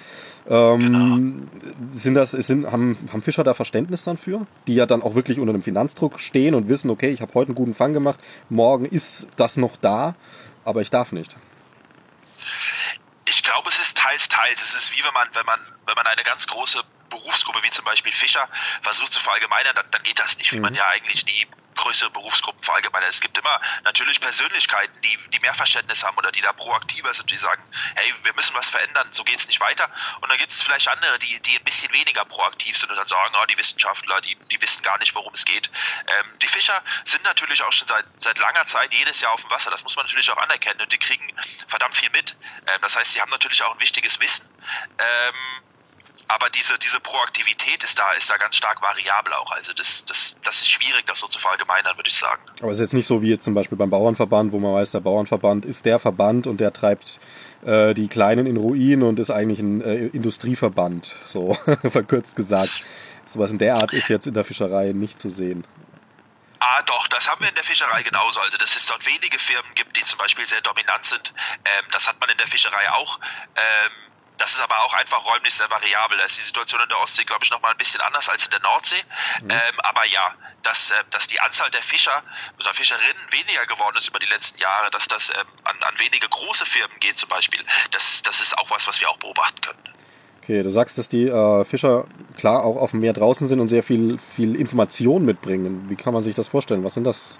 [0.48, 1.92] Ähm, genau.
[1.92, 4.44] Sind das, sind, haben, haben Fischer da Verständnis dann für?
[4.66, 7.50] Die ja dann auch wirklich unter einem Finanzdruck stehen und wissen, okay, ich habe heute
[7.50, 8.18] einen guten Fang gemacht,
[8.48, 10.16] morgen ist das noch da,
[10.64, 11.36] aber ich darf nicht.
[13.28, 14.60] Ich glaube, es ist teils, teils.
[14.60, 17.84] Es ist wie wenn man, wenn man, wenn man eine ganz große Berufsgruppe wie zum
[17.84, 18.48] Beispiel Fischer
[18.82, 20.62] versucht zu verallgemeinern, dann, dann geht das nicht, wie mhm.
[20.62, 21.46] man ja eigentlich nie
[21.80, 23.10] größere Berufsgruppen verallgemeinert.
[23.10, 27.30] Es gibt immer natürlich Persönlichkeiten, die, die mehr Verständnis haben oder die da proaktiver sind,
[27.30, 27.62] die sagen,
[27.96, 29.88] hey, wir müssen was verändern, so geht es nicht weiter.
[30.20, 33.06] Und dann gibt es vielleicht andere, die, die ein bisschen weniger proaktiv sind und dann
[33.06, 35.70] sagen, oh, die Wissenschaftler, die, die wissen gar nicht, worum es geht.
[36.06, 39.50] Ähm, die Fischer sind natürlich auch schon seit, seit langer Zeit jedes Jahr auf dem
[39.50, 39.70] Wasser.
[39.70, 41.32] Das muss man natürlich auch anerkennen und die kriegen
[41.66, 42.36] verdammt viel mit.
[42.66, 44.46] Ähm, das heißt, sie haben natürlich auch ein wichtiges Wissen.
[44.98, 45.34] Ähm,
[46.30, 49.50] aber diese, diese Proaktivität ist da, ist da ganz stark variabel auch.
[49.50, 52.40] Also das, das, das ist schwierig, das so zu verallgemeinern, würde ich sagen.
[52.60, 54.92] Aber es ist jetzt nicht so wie jetzt zum Beispiel beim Bauernverband, wo man weiß,
[54.92, 57.18] der Bauernverband ist der Verband und der treibt
[57.64, 62.84] äh, die Kleinen in Ruin und ist eigentlich ein äh, Industrieverband, so verkürzt gesagt.
[63.24, 65.66] Sowas in der Art ist jetzt in der Fischerei nicht zu sehen.
[66.60, 68.38] Ah, doch, das haben wir in der Fischerei genauso.
[68.38, 71.32] Also, dass es dort wenige Firmen gibt, die zum Beispiel sehr dominant sind.
[71.64, 73.18] Ähm, das hat man in der Fischerei auch.
[73.56, 73.90] Ähm,
[74.40, 76.16] das ist aber auch einfach räumlich sehr variabel.
[76.18, 78.50] Da ist die Situation in der Ostsee, glaube ich, nochmal ein bisschen anders als in
[78.50, 79.02] der Nordsee.
[79.42, 79.50] Mhm.
[79.50, 82.22] Ähm, aber ja, dass, äh, dass die Anzahl der Fischer
[82.58, 86.28] oder Fischerinnen weniger geworden ist über die letzten Jahre, dass das ähm, an, an wenige
[86.28, 87.60] große Firmen geht zum Beispiel,
[87.90, 89.78] das, das ist auch was, was wir auch beobachten können.
[90.42, 93.68] Okay, du sagst, dass die äh, Fischer klar auch auf dem Meer draußen sind und
[93.68, 95.86] sehr viel, viel Information mitbringen.
[95.90, 96.82] Wie kann man sich das vorstellen?
[96.82, 97.38] Was sind das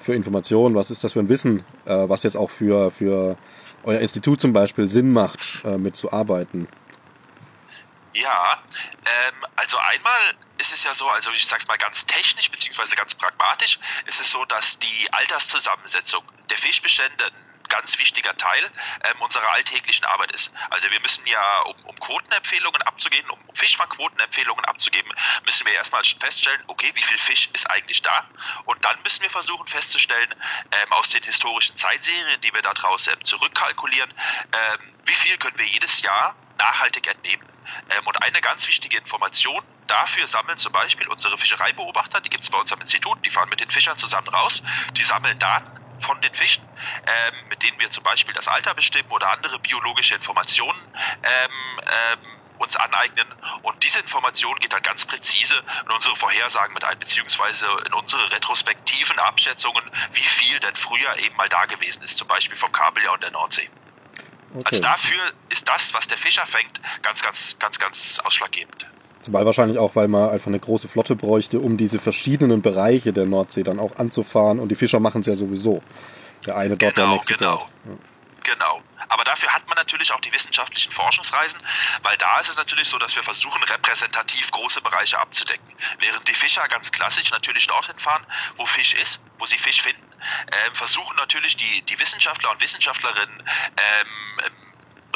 [0.00, 0.76] für Informationen?
[0.76, 3.36] Was ist das für ein Wissen, äh, was jetzt auch für, für
[3.84, 6.68] euer Institut zum Beispiel Sinn macht, äh, mitzuarbeiten?
[8.12, 8.58] Ja,
[9.04, 10.20] ähm, also einmal
[10.58, 14.30] ist es ja so, also ich sag's mal ganz technisch beziehungsweise ganz pragmatisch, ist es
[14.30, 17.30] so, dass die Alterszusammensetzung der Fischbestände
[17.70, 18.70] ganz wichtiger Teil
[19.04, 20.52] ähm, unserer alltäglichen Arbeit ist.
[20.68, 25.10] Also wir müssen ja, um, um Quotenempfehlungen abzugeben, um, um Fischfangquotenempfehlungen abzugeben,
[25.46, 28.28] müssen wir erstmal feststellen, okay, wie viel Fisch ist eigentlich da?
[28.64, 30.34] Und dann müssen wir versuchen festzustellen,
[30.72, 34.12] ähm, aus den historischen Zeitserien, die wir da draußen ähm, zurückkalkulieren,
[34.52, 37.46] ähm, wie viel können wir jedes Jahr nachhaltig entnehmen.
[37.90, 42.50] Ähm, und eine ganz wichtige Information dafür sammeln zum Beispiel unsere Fischereibeobachter, die gibt es
[42.50, 44.62] bei uns am Institut, die fahren mit den Fischern zusammen raus,
[44.96, 46.62] die sammeln Daten von den Fischen,
[47.06, 50.78] ähm, mit denen wir zum Beispiel das Alter bestimmen oder andere biologische Informationen
[51.22, 53.26] ähm, ähm, uns aneignen.
[53.62, 58.30] Und diese Information geht dann ganz präzise in unsere Vorhersagen mit ein, beziehungsweise in unsere
[58.32, 59.82] retrospektiven Abschätzungen,
[60.12, 63.30] wie viel denn früher eben mal da gewesen ist, zum Beispiel vom Kabeljau und der
[63.30, 63.68] Nordsee.
[64.52, 64.62] Okay.
[64.64, 68.86] Also dafür ist das, was der Fischer fängt, ganz, ganz, ganz, ganz ausschlaggebend.
[69.22, 73.26] Zumal wahrscheinlich auch, weil man einfach eine große Flotte bräuchte, um diese verschiedenen Bereiche der
[73.26, 74.58] Nordsee dann auch anzufahren.
[74.58, 75.82] Und die Fischer machen es ja sowieso.
[76.46, 77.56] Der eine dort, genau, der nächste genau.
[77.56, 77.68] dort.
[77.86, 78.54] Ja.
[78.54, 78.82] Genau.
[79.08, 81.60] Aber dafür hat man natürlich auch die wissenschaftlichen Forschungsreisen,
[82.02, 85.66] weil da ist es natürlich so, dass wir versuchen, repräsentativ große Bereiche abzudecken.
[85.98, 88.24] Während die Fischer ganz klassisch natürlich dorthin fahren,
[88.56, 90.02] wo Fisch ist, wo sie Fisch finden,
[90.46, 93.42] äh, versuchen natürlich die, die Wissenschaftler und Wissenschaftlerinnen
[93.76, 94.40] ähm,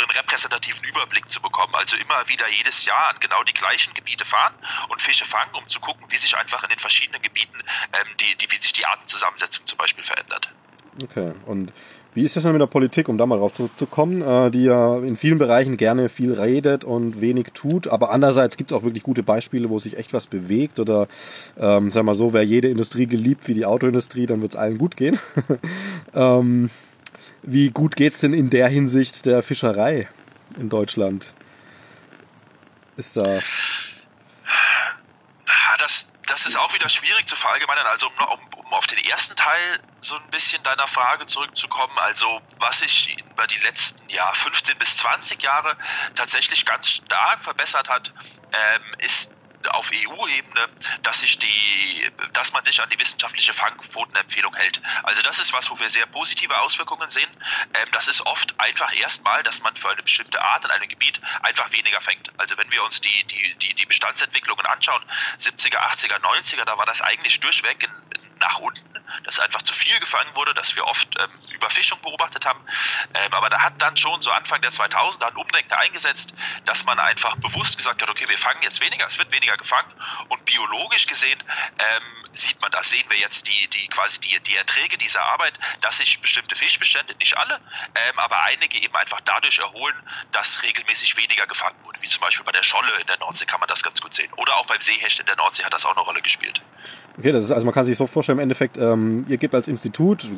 [0.03, 1.75] einen repräsentativen Überblick zu bekommen.
[1.75, 4.55] Also immer wieder jedes Jahr an genau die gleichen Gebiete fahren
[4.89, 7.59] und Fische fangen, um zu gucken, wie sich einfach in den verschiedenen Gebieten
[7.93, 10.51] ähm, die, die, wie sich die Artenzusammensetzung zum Beispiel verändert.
[11.03, 11.73] Okay, und
[12.15, 14.99] wie ist das denn mit der Politik, um da mal drauf zurückzukommen, äh, die ja
[14.99, 19.03] in vielen Bereichen gerne viel redet und wenig tut, aber andererseits gibt es auch wirklich
[19.03, 21.09] gute Beispiele, wo sich echt was bewegt oder
[21.59, 24.79] ähm, sag mal so, wer jede Industrie geliebt wie die Autoindustrie, dann wird es allen
[24.79, 25.19] gut gehen.
[26.15, 26.71] ähm,
[27.47, 30.09] wie gut geht es denn in der Hinsicht der Fischerei
[30.57, 31.33] in Deutschland?
[32.97, 33.41] Ist da.
[35.79, 37.87] Das, das ist auch wieder schwierig zu verallgemeinern.
[37.87, 42.41] Also, um, um, um auf den ersten Teil so ein bisschen deiner Frage zurückzukommen, also
[42.59, 45.77] was sich über die letzten ja, 15 bis 20 Jahre
[46.15, 48.13] tatsächlich ganz stark verbessert hat,
[48.53, 49.34] ähm, ist
[49.71, 50.69] auf EU-Ebene,
[51.03, 54.81] dass sich die, dass man sich an die wissenschaftliche Fangquotenempfehlung hält.
[55.03, 57.31] Also das ist was, wo wir sehr positive Auswirkungen sehen.
[57.75, 61.21] Ähm, das ist oft einfach erstmal, dass man für eine bestimmte Art in einem Gebiet
[61.43, 62.31] einfach weniger fängt.
[62.39, 65.03] Also wenn wir uns die, die, die, die Bestandsentwicklungen anschauen,
[65.39, 67.91] 70er, 80er, 90er, da war das eigentlich durchweg in,
[68.41, 68.94] nach unten,
[69.25, 72.61] dass einfach zu viel gefangen wurde, dass wir oft ähm, Überfischung beobachtet haben.
[73.15, 76.35] Ähm, aber da hat dann schon so Anfang der 2000er ein Umdenken eingesetzt,
[76.65, 79.93] dass man einfach bewusst gesagt hat, okay, wir fangen jetzt weniger, es wird weniger gefangen
[80.29, 81.43] und biologisch gesehen
[81.79, 85.59] ähm, sieht man das, sehen wir jetzt die, die quasi die, die Erträge dieser Arbeit,
[85.81, 87.61] dass sich bestimmte Fischbestände, nicht alle,
[87.95, 89.95] ähm, aber einige eben einfach dadurch erholen,
[90.33, 92.01] dass regelmäßig weniger gefangen wurde.
[92.03, 94.33] Wie zum Beispiel bei der Scholle in der Nordsee kann man das ganz gut sehen.
[94.35, 96.61] Oder auch beim Seehecht in der Nordsee hat das auch eine Rolle gespielt.
[97.17, 99.69] Okay, das ist, also man kann sich so vorstellen, im Endeffekt, ähm, ihr gebt als
[99.69, 100.29] Institut,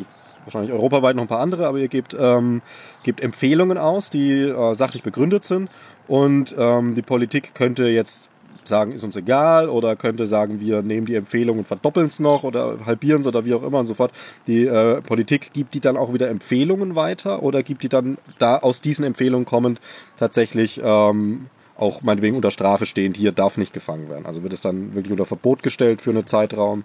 [0.45, 2.61] wahrscheinlich europaweit noch ein paar andere, aber ihr gebt, ähm,
[3.03, 5.71] gebt Empfehlungen aus, die äh, sachlich begründet sind
[6.07, 8.29] und ähm, die Politik könnte jetzt
[8.69, 12.43] sagen, ist uns egal oder könnte sagen, wir nehmen die Empfehlung und verdoppeln es noch
[12.43, 14.13] oder halbieren es oder wie auch immer und so fort.
[14.47, 18.59] Die äh, Politik gibt die dann auch wieder Empfehlungen weiter oder gibt die dann da
[18.59, 19.81] aus diesen Empfehlungen kommend
[20.17, 21.47] tatsächlich ähm,
[21.79, 24.27] auch meinetwegen unter Strafe stehend, hier darf nicht gefangen werden.
[24.27, 26.85] Also wird es dann wirklich unter Verbot gestellt für einen Zeitraum.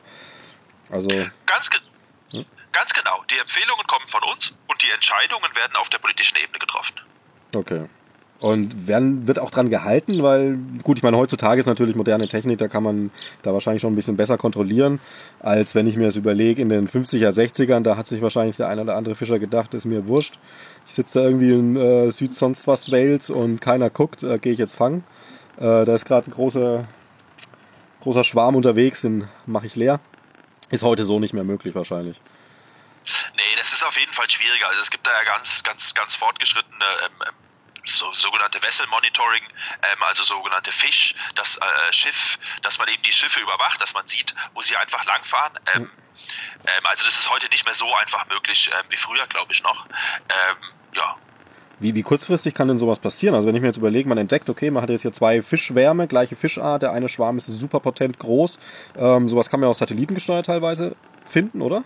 [0.90, 1.10] Also
[1.46, 1.80] ganz, ge
[2.32, 2.46] hm?
[2.72, 3.24] ganz genau.
[3.30, 6.96] Die Empfehlungen kommen von uns und die Entscheidungen werden auf der politischen Ebene getroffen.
[7.56, 7.86] Okay.
[8.42, 12.58] Und werden, wird auch dran gehalten, weil, gut, ich meine, heutzutage ist natürlich moderne Technik,
[12.58, 13.12] da kann man
[13.44, 15.00] da wahrscheinlich schon ein bisschen besser kontrollieren,
[15.42, 18.68] als wenn ich mir das überlege, in den 50er, 60ern, da hat sich wahrscheinlich der
[18.68, 20.40] eine oder andere Fischer gedacht, ist mir wurscht.
[20.88, 24.54] Ich sitze da irgendwie in äh, Süd sonst was Wales und keiner guckt, äh, gehe
[24.54, 25.04] ich jetzt fangen.
[25.58, 26.88] Äh, da ist gerade ein großer,
[28.02, 30.00] großer Schwarm unterwegs, den mache ich leer.
[30.72, 32.20] Ist heute so nicht mehr möglich wahrscheinlich.
[33.36, 34.68] Nee, das ist auf jeden Fall schwieriger.
[34.68, 37.36] Also es gibt da ja ganz, ganz, ganz fortgeschrittene ähm, ähm
[37.86, 43.12] so, sogenannte Vessel Monitoring, ähm, also sogenannte Fisch, das äh, Schiff, dass man eben die
[43.12, 45.60] Schiffe überwacht, dass man sieht, wo sie einfach langfahren.
[45.76, 45.90] Ähm,
[46.66, 49.64] ähm, also das ist heute nicht mehr so einfach möglich ähm, wie früher, glaube ich
[49.64, 49.86] noch.
[49.86, 50.58] Ähm,
[50.96, 51.16] ja.
[51.80, 53.34] Wie, wie kurzfristig kann denn sowas passieren?
[53.34, 56.08] Also wenn ich mir jetzt überlege, man entdeckt, okay, man hat jetzt hier zwei Fischwärme,
[56.08, 58.60] gleiche Fischart, der eine Schwarm ist super potent groß.
[58.96, 61.84] Ähm, sowas kann man ja auch satellitengesteuert teilweise finden, oder?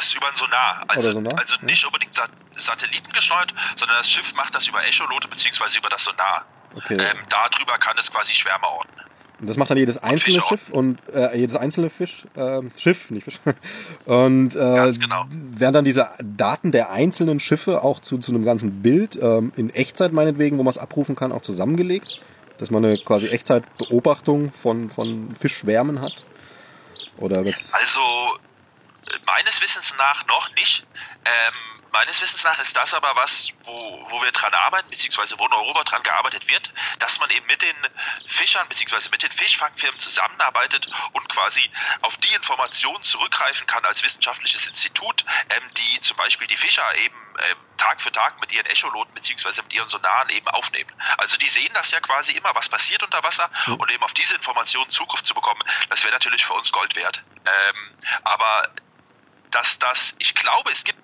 [0.00, 0.84] Übers, über ein Sonar.
[0.88, 1.38] Also, Sonar?
[1.38, 2.14] also nicht unbedingt
[2.56, 5.78] Satelliten gesteuert, sondern das Schiff macht das über Echolote bzw.
[5.78, 6.44] über das Sonar.
[6.74, 6.94] Okay.
[6.94, 9.00] Ähm, darüber kann es quasi Schwärme orten.
[9.40, 13.24] Und das macht dann jedes einzelne Schiff und äh, jedes einzelne Fisch, äh, Schiff, nicht
[13.24, 13.40] Fisch.
[14.04, 15.24] Und äh, genau.
[15.30, 19.70] werden dann diese Daten der einzelnen Schiffe auch zu, zu einem ganzen Bild ähm, in
[19.70, 22.20] Echtzeit meinetwegen, wo man es abrufen kann, auch zusammengelegt?
[22.60, 26.24] dass man eine quasi Echtzeitbeobachtung von, von Fischschwärmen hat?
[27.16, 28.00] Oder wird's Also
[29.26, 30.86] meines Wissens nach noch nicht.
[31.24, 35.46] Ähm, meines Wissens nach ist das aber was, wo, wo wir dran arbeiten, beziehungsweise wo
[35.46, 37.76] in Europa dran gearbeitet wird, dass man eben mit den
[38.26, 41.70] Fischern, beziehungsweise mit den Fischfangfirmen zusammenarbeitet und quasi
[42.02, 47.16] auf die Informationen zurückgreifen kann als wissenschaftliches Institut, ähm, die zum Beispiel die Fischer eben
[47.38, 50.90] ähm, Tag für Tag mit ihren Echoloten beziehungsweise mit ihren Sonaren eben aufnehmen.
[51.16, 54.34] Also die sehen das ja quasi immer, was passiert unter Wasser und eben auf diese
[54.34, 57.22] Informationen Zugriff zu bekommen, das wäre natürlich für uns Gold wert.
[57.46, 58.70] Ähm, aber
[59.50, 60.98] dass das, ich glaube, es gibt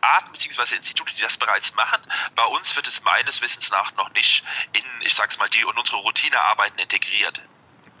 [0.00, 0.76] Arten bzw.
[0.76, 2.00] Institute, die das bereits machen.
[2.34, 5.66] Bei uns wird es meines Wissens nach noch nicht in, ich sag's mal, die in
[5.66, 7.42] unsere Routinearbeiten integriert.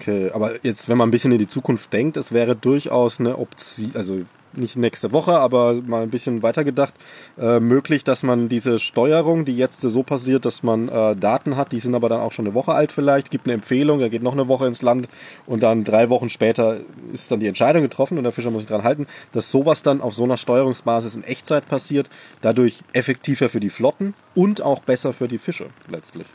[0.00, 3.36] Okay, aber jetzt, wenn man ein bisschen in die Zukunft denkt, es wäre durchaus eine
[3.36, 6.94] Option, also nicht nächste Woche, aber mal ein bisschen weitergedacht,
[7.38, 11.72] äh, möglich, dass man diese Steuerung, die jetzt so passiert, dass man äh, Daten hat,
[11.72, 14.22] die sind aber dann auch schon eine Woche alt vielleicht, gibt eine Empfehlung, er geht
[14.22, 15.08] noch eine Woche ins Land
[15.46, 16.78] und dann drei Wochen später
[17.12, 20.00] ist dann die Entscheidung getroffen und der Fischer muss sich dran halten, dass sowas dann
[20.00, 22.08] auf so einer Steuerungsbasis in Echtzeit passiert,
[22.40, 26.26] dadurch effektiver für die Flotten und auch besser für die Fische letztlich.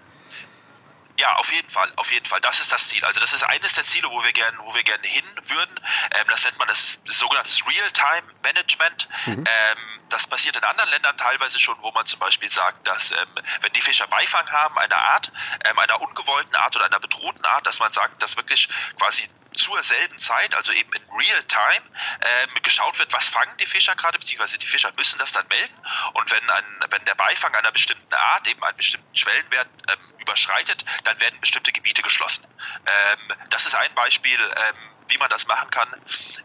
[1.25, 2.39] Ja, auf jeden Fall, auf jeden Fall.
[2.41, 3.03] Das ist das Ziel.
[3.03, 5.79] Also das ist eines der Ziele, wo wir gerne, wo wir gerne hin würden.
[6.11, 9.07] Ähm, das nennt man das sogenannte Real-Time-Management.
[9.25, 9.43] Mhm.
[9.47, 9.77] Ähm,
[10.09, 13.17] das passiert in anderen Ländern teilweise schon, wo man zum Beispiel sagt, dass ähm,
[13.61, 15.31] wenn die Fischer Beifang haben, einer Art,
[15.63, 18.69] ähm, einer ungewollten Art oder einer bedrohten Art, dass man sagt, dass wirklich
[18.99, 21.85] quasi zur selben Zeit, also eben in Real Time,
[22.21, 25.73] ähm, geschaut wird, was fangen die Fischer gerade, beziehungsweise die Fischer müssen das dann melden.
[26.13, 30.83] Und wenn, ein, wenn der Beifang einer bestimmten Art, eben einen bestimmten Schwellenwert ähm, überschreitet,
[31.03, 32.45] dann werden bestimmte Gebiete geschlossen.
[32.85, 34.75] Ähm, das ist ein Beispiel, ähm,
[35.09, 35.87] wie man das machen kann.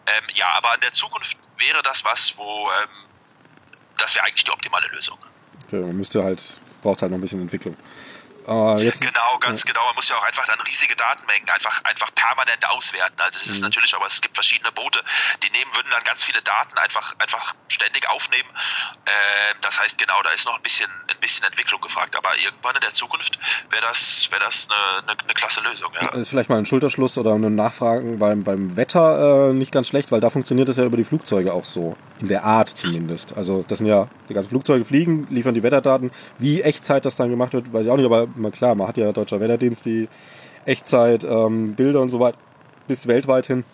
[0.06, 2.88] Ähm, ja, aber in der Zukunft wäre das was, wo ähm,
[3.98, 5.18] das wäre eigentlich die optimale Lösung.
[5.66, 6.42] Okay, man müsste halt,
[6.82, 7.76] braucht halt noch ein bisschen Entwicklung.
[8.46, 9.84] Äh, jetzt, genau, ganz genau.
[9.86, 13.20] Man muss ja auch einfach dann riesige Datenmengen einfach, einfach permanent auswerten.
[13.20, 13.52] Also mhm.
[13.52, 15.02] ist natürlich, aber es gibt verschiedene Boote,
[15.42, 18.48] die nehmen, würden dann ganz viele Daten einfach, einfach ständig aufnehmen.
[19.04, 19.10] Äh,
[19.60, 22.16] das heißt, genau, da ist noch ein bisschen, ein bisschen Entwicklung gefragt.
[22.16, 23.38] Aber irgendwann in der Zukunft
[23.70, 25.92] wäre das, wäre das eine, eine, eine, klasse Lösung.
[26.00, 26.08] Ja.
[26.14, 30.10] Ist vielleicht mal ein Schulterschluss oder eine Nachfragen beim, beim Wetter äh, nicht ganz schlecht,
[30.12, 31.96] weil da funktioniert es ja über die Flugzeuge auch so.
[32.20, 33.36] In der Art zumindest.
[33.36, 36.10] Also das sind ja, die ganzen Flugzeuge fliegen, liefern die Wetterdaten.
[36.38, 39.12] Wie Echtzeit das dann gemacht wird, weiß ich auch nicht, aber klar, man hat ja
[39.12, 40.08] Deutscher Wetterdienst, die
[40.66, 42.36] Echtzeit, ähm, Bilder und so weiter
[42.90, 43.64] bis weltweit hin.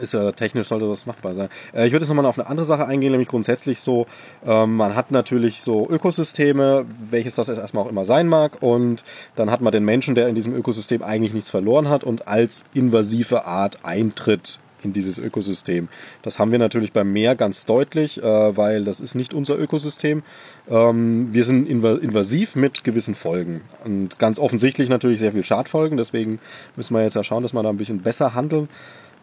[0.00, 1.48] Ist ja technisch sollte das machbar sein.
[1.72, 4.06] Äh, ich würde jetzt nochmal auf eine andere Sache eingehen, nämlich grundsätzlich so,
[4.44, 9.04] ähm, man hat natürlich so Ökosysteme, welches das erstmal auch immer sein mag, und
[9.36, 12.64] dann hat man den Menschen, der in diesem Ökosystem eigentlich nichts verloren hat und als
[12.74, 15.88] invasive Art eintritt in dieses Ökosystem.
[16.22, 20.22] Das haben wir natürlich beim Meer ganz deutlich, äh, weil das ist nicht unser Ökosystem.
[20.68, 25.96] Ähm, wir sind invasiv mit gewissen Folgen und ganz offensichtlich natürlich sehr viel Schadfolgen.
[25.96, 26.38] Deswegen
[26.76, 28.68] müssen wir jetzt ja schauen, dass wir da ein bisschen besser handeln.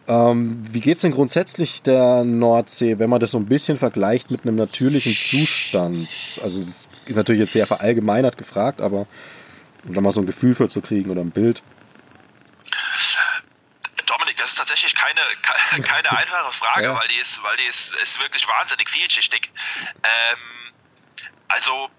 [0.08, 4.30] Ähm, wie geht es denn grundsätzlich der Nordsee, wenn man das so ein bisschen vergleicht
[4.30, 6.08] mit einem natürlichen Zustand?
[6.42, 9.06] Also es ist natürlich jetzt sehr verallgemeinert gefragt, aber
[9.86, 11.62] um da mal so ein Gefühl für zu kriegen oder ein Bild
[14.50, 15.20] ist tatsächlich keine,
[15.82, 16.94] keine einfache Frage, ja.
[16.94, 19.50] weil die ist, weil die ist, ist wirklich wahnsinnig vielschichtig.
[20.02, 20.72] Ähm,
[21.48, 21.90] also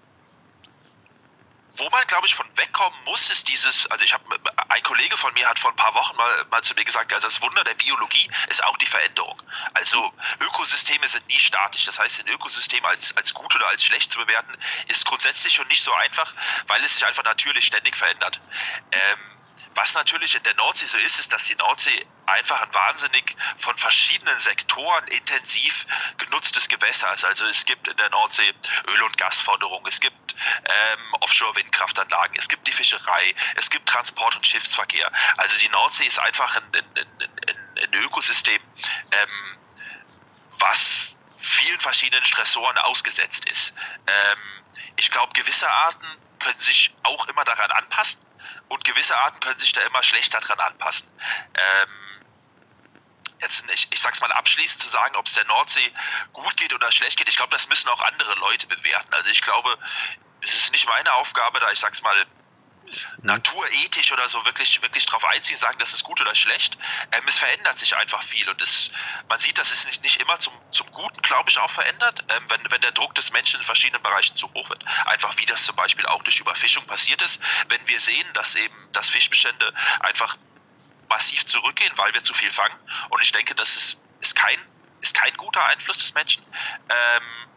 [1.76, 4.24] wo man, glaube ich, von wegkommen muss, ist dieses, also ich habe,
[4.68, 7.26] ein Kollege von mir hat vor ein paar Wochen mal, mal zu mir gesagt, also
[7.26, 9.42] das Wunder der Biologie ist auch die Veränderung.
[9.74, 11.84] Also Ökosysteme sind nie statisch.
[11.84, 15.66] Das heißt, ein Ökosystem als, als gut oder als schlecht zu bewerten, ist grundsätzlich schon
[15.66, 16.32] nicht so einfach,
[16.68, 18.40] weil es sich einfach natürlich ständig verändert.
[18.92, 19.18] Ähm,
[19.74, 23.76] was natürlich in der Nordsee so ist, ist, dass die Nordsee einfach ein wahnsinnig von
[23.76, 25.86] verschiedenen Sektoren intensiv
[26.18, 27.24] genutztes Gewässer ist.
[27.24, 28.52] Also es gibt in der Nordsee
[28.88, 34.46] Öl- und Gasförderung, es gibt ähm, Offshore-Windkraftanlagen, es gibt die Fischerei, es gibt Transport- und
[34.46, 35.10] Schiffsverkehr.
[35.36, 38.60] Also die Nordsee ist einfach ein, ein, ein, ein Ökosystem,
[39.10, 39.58] ähm,
[40.58, 43.74] was vielen verschiedenen Stressoren ausgesetzt ist.
[44.06, 44.38] Ähm,
[44.96, 46.06] ich glaube, gewisse Arten
[46.38, 48.20] können sich auch immer daran anpassen
[48.68, 51.08] und gewisse Arten können sich da immer schlechter dran anpassen.
[51.54, 52.03] Ähm,
[53.44, 55.92] jetzt nicht, ich sag's mal abschließend zu sagen, ob es der Nordsee
[56.32, 59.12] gut geht oder schlecht geht, ich glaube, das müssen auch andere Leute bewerten.
[59.14, 59.78] Also ich glaube,
[60.40, 62.26] es ist nicht meine Aufgabe, da ich sag's mal
[63.22, 66.78] naturethisch oder so wirklich, wirklich drauf einziehen, sagen, das ist gut oder schlecht.
[67.12, 68.92] Ähm, es verändert sich einfach viel und es,
[69.28, 72.44] man sieht, dass es nicht, nicht immer zum, zum Guten, glaube ich, auch verändert, ähm,
[72.48, 74.84] wenn, wenn der Druck des Menschen in verschiedenen Bereichen zu hoch wird.
[75.06, 78.76] Einfach wie das zum Beispiel auch durch Überfischung passiert ist, wenn wir sehen, dass eben
[78.92, 80.36] das Fischbestände einfach
[81.08, 82.76] massiv zurückgehen, weil wir zu viel fangen.
[83.10, 84.58] Und ich denke, das ist, ist, kein,
[85.00, 86.42] ist kein guter Einfluss des Menschen.
[86.88, 87.48] Ähm,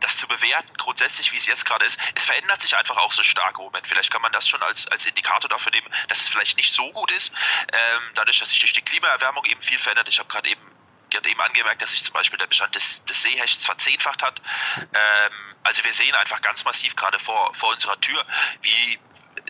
[0.00, 3.22] das zu bewerten, grundsätzlich, wie es jetzt gerade ist, es verändert sich einfach auch so
[3.22, 3.86] stark im Moment.
[3.86, 6.92] Vielleicht kann man das schon als, als Indikator dafür nehmen, dass es vielleicht nicht so
[6.92, 7.32] gut ist,
[7.72, 10.08] ähm, dadurch, dass sich durch die Klimaerwärmung eben viel verändert.
[10.08, 10.76] Ich habe gerade eben
[11.24, 14.42] eben angemerkt, dass sich zum Beispiel der Bestand des, des Seehechts verzehnfacht hat.
[14.76, 18.24] Ähm, also wir sehen einfach ganz massiv gerade vor, vor unserer Tür,
[18.62, 18.98] wie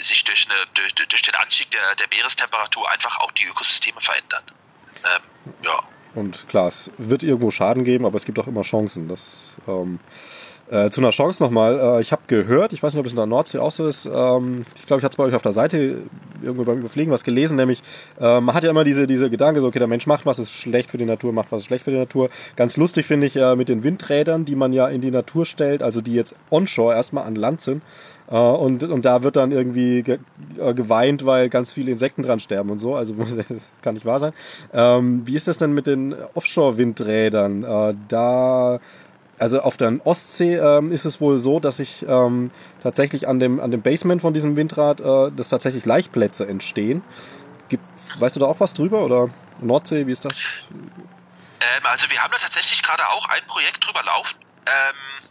[0.01, 4.43] sich durch, eine, durch, durch den Anstieg der, der Meerestemperatur einfach auch die Ökosysteme verändern.
[5.05, 5.83] Ähm, ja.
[6.15, 9.09] Und klar, es wird irgendwo Schaden geben, aber es gibt auch immer Chancen.
[9.09, 10.01] Das, ähm,
[10.71, 11.79] äh, zu einer Chance nochmal.
[11.79, 14.07] Äh, ich habe gehört, ich weiß nicht, ob es in der Nordsee auch so ist,
[14.07, 16.03] ähm, ich glaube, ich hatte es bei euch auf der Seite
[16.43, 17.83] irgendwo beim Überfliegen was gelesen, nämlich
[18.21, 20.53] äh, man hat ja immer diese, diese Gedanke, so, okay, der Mensch macht was, ist
[20.53, 22.31] schlecht für die Natur, macht was, ist schlecht für die Natur.
[22.57, 25.83] Ganz lustig finde ich äh, mit den Windrädern, die man ja in die Natur stellt,
[25.83, 27.83] also die jetzt onshore erstmal an Land sind.
[28.29, 30.19] Uh, und, und da wird dann irgendwie ge
[30.59, 32.97] äh, geweint, weil ganz viele Insekten dran sterben und so.
[32.97, 33.15] Also
[33.49, 34.33] das kann nicht wahr sein.
[34.73, 37.65] Ähm, wie ist das denn mit den Offshore-Windrädern?
[37.65, 38.81] Uh, da,
[39.39, 42.51] also auf der Ostsee ähm, ist es wohl so, dass sich ähm,
[42.83, 47.05] tatsächlich an dem, an dem Basement von diesem Windrad, äh, dass tatsächlich Laichplätze entstehen.
[47.69, 49.05] Gibt's, weißt du da auch was drüber?
[49.05, 50.37] Oder Nordsee, wie ist das?
[51.61, 54.37] Ähm, also wir haben da tatsächlich gerade auch ein Projekt drüber laufen.
[54.67, 55.26] Ähm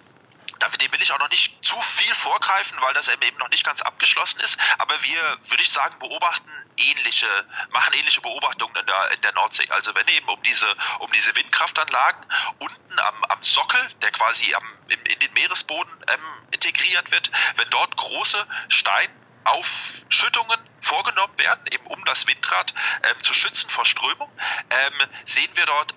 [0.74, 3.82] dem will ich auch noch nicht zu viel vorgreifen, weil das eben noch nicht ganz
[3.82, 4.58] abgeschlossen ist.
[4.78, 7.28] Aber wir, würde ich sagen, beobachten ähnliche,
[7.72, 9.70] machen ähnliche Beobachtungen in der, in der Nordsee.
[9.70, 10.68] Also wenn eben um diese,
[11.00, 12.26] um diese Windkraftanlagen
[12.60, 17.70] unten am, am Sockel, der quasi am, in, in den Meeresboden ähm, integriert wird, wenn
[17.70, 24.32] dort große Steinaufschüttungen vorgenommen werden, eben um das Windrad ähm, zu schützen vor Strömung,
[24.70, 24.94] ähm,
[25.26, 25.94] sehen wir dort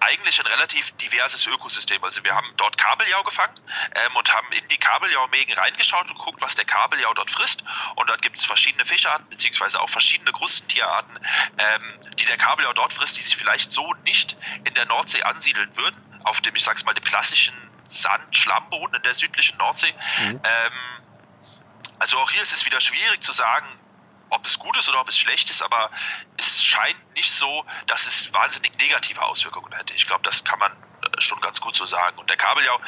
[0.00, 2.02] eigentlich ein relativ diverses Ökosystem.
[2.04, 3.54] Also wir haben dort Kabeljau gefangen
[3.94, 7.64] ähm, und haben in die Kabeljaumägen reingeschaut und geguckt, was der Kabeljau dort frisst.
[7.96, 11.18] Und dort gibt es verschiedene Fischarten, beziehungsweise auch verschiedene Krustentierarten,
[11.58, 11.82] ähm,
[12.18, 16.20] die der Kabeljau dort frisst, die sich vielleicht so nicht in der Nordsee ansiedeln würden,
[16.24, 17.54] auf dem, ich sag's mal, dem klassischen
[17.88, 19.94] Sand-Schlammboden in der südlichen Nordsee.
[20.20, 20.40] Mhm.
[20.44, 20.72] Ähm,
[21.98, 23.66] also auch hier ist es wieder schwierig zu sagen,
[24.30, 25.90] ob es gut ist oder ob es schlecht ist, aber
[26.36, 29.94] es scheint nicht so, dass es wahnsinnig negative Auswirkungen hätte.
[29.94, 32.18] Ich glaube, das kann man äh, schon ganz gut so sagen.
[32.18, 32.78] Und der Kabeljau,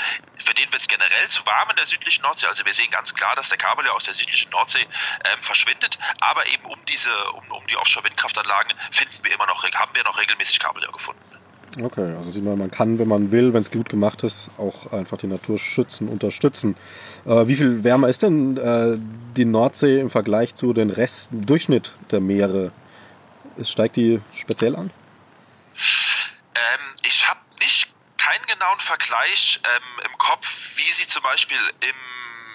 [0.45, 2.47] für den wird es generell zu warm in der südlichen Nordsee.
[2.47, 5.99] Also wir sehen ganz klar, dass der Kabeljau aus der südlichen Nordsee ähm, verschwindet.
[6.21, 10.19] Aber eben um diese, um, um die Offshore-Windkraftanlagen finden wir immer noch, haben wir noch
[10.19, 11.28] regelmäßig Kabeljau gefunden.
[11.83, 14.91] Okay, also sieht man, man kann, wenn man will, wenn es gut gemacht ist, auch
[14.93, 16.77] einfach die Natur schützen, unterstützen.
[17.27, 18.97] Äh, wie viel wärmer ist denn äh,
[19.37, 22.73] die Nordsee im Vergleich zu den Rest, Durchschnitt der Meere?
[23.57, 24.91] Ist, steigt die speziell an?
[26.55, 31.97] Ähm, ich habe nicht keinen genauen Vergleich ähm, im Kopf, wie sie zum Beispiel im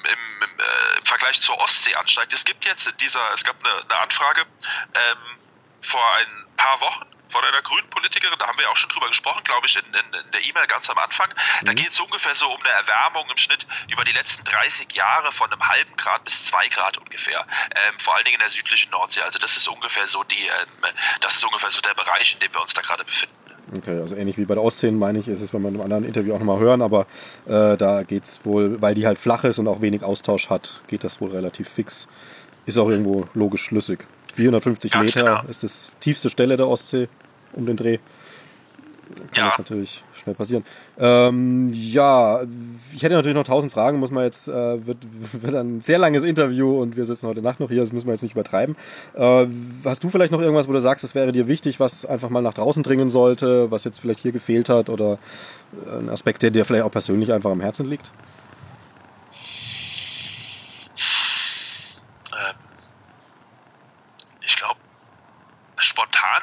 [0.03, 2.33] im, im, äh, im, Vergleich zur Ostsee ansteigt.
[2.33, 5.37] Es gibt jetzt dieser, es gab eine, eine Anfrage ähm,
[5.81, 9.41] vor ein paar Wochen von einer grünen Politikerin, da haben wir auch schon drüber gesprochen,
[9.43, 11.27] glaube ich, in, in, in der E-Mail ganz am Anfang.
[11.29, 11.65] Mhm.
[11.65, 15.31] Da geht es ungefähr so um eine Erwärmung im Schnitt über die letzten 30 Jahre
[15.33, 17.41] von einem halben Grad bis zwei Grad ungefähr.
[17.73, 19.21] Ähm, vor allen Dingen in der südlichen Nordsee.
[19.21, 22.53] Also das ist ungefähr so die, ähm, das ist ungefähr so der Bereich, in dem
[22.53, 23.33] wir uns da gerade befinden.
[23.75, 25.83] Okay, also ähnlich wie bei der Ostsee, meine ich, ist es, wenn wir in einem
[25.83, 27.07] anderen Interview auch nochmal hören, aber
[27.47, 30.83] äh, da geht es wohl, weil die halt flach ist und auch wenig Austausch hat,
[30.87, 32.07] geht das wohl relativ fix.
[32.65, 34.05] Ist auch irgendwo logisch schlüssig.
[34.35, 35.49] 450 Ganz Meter genau.
[35.49, 37.07] ist das tiefste Stelle der Ostsee
[37.53, 37.99] um den Dreh.
[39.15, 39.49] Kann ja.
[39.49, 40.63] das natürlich schnell passieren.
[40.97, 42.41] Ähm, ja,
[42.93, 44.97] ich hätte natürlich noch tausend Fragen, muss man jetzt, äh, wird,
[45.33, 48.13] wird ein sehr langes Interview und wir sitzen heute Nacht noch hier, das müssen wir
[48.13, 48.75] jetzt nicht übertreiben.
[49.15, 49.47] Äh,
[49.85, 52.41] hast du vielleicht noch irgendwas, wo du sagst, das wäre dir wichtig, was einfach mal
[52.41, 55.19] nach draußen dringen sollte, was jetzt vielleicht hier gefehlt hat oder
[55.91, 58.11] ein Aspekt, der dir vielleicht auch persönlich einfach am Herzen liegt?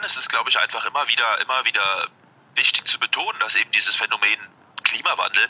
[0.01, 2.09] Spontan ist es, glaube ich, einfach immer wieder, immer wieder
[2.55, 4.38] wichtig zu betonen, dass eben dieses Phänomen
[4.82, 5.44] Klimawandel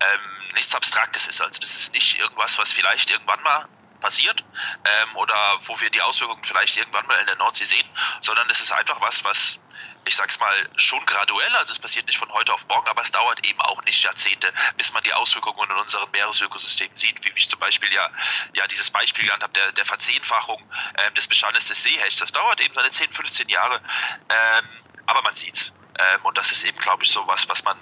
[0.00, 1.40] ähm, nichts Abstraktes ist.
[1.40, 3.66] Also das ist nicht irgendwas, was vielleicht irgendwann mal
[4.00, 4.44] passiert
[4.84, 5.34] ähm, oder
[5.66, 7.88] wo wir die Auswirkungen vielleicht irgendwann mal in der Nordsee sehen,
[8.22, 9.60] sondern es ist einfach was, was
[10.06, 13.10] ich sag's mal, schon graduell, also es passiert nicht von heute auf morgen, aber es
[13.10, 17.48] dauert eben auch nicht Jahrzehnte, bis man die Auswirkungen in unseren Meeresökosystemen sieht, wie ich
[17.48, 18.08] zum Beispiel ja,
[18.54, 20.62] ja dieses Beispiel genannt habe, der, der Verzehnfachung
[20.94, 22.20] äh, des Bestandes des Seehechts.
[22.20, 23.80] Das dauert eben seine 10, 15 Jahre,
[24.28, 24.64] ähm,
[25.06, 25.72] aber man sieht's.
[25.98, 27.76] Ähm, und das ist eben, glaube ich, so was, was man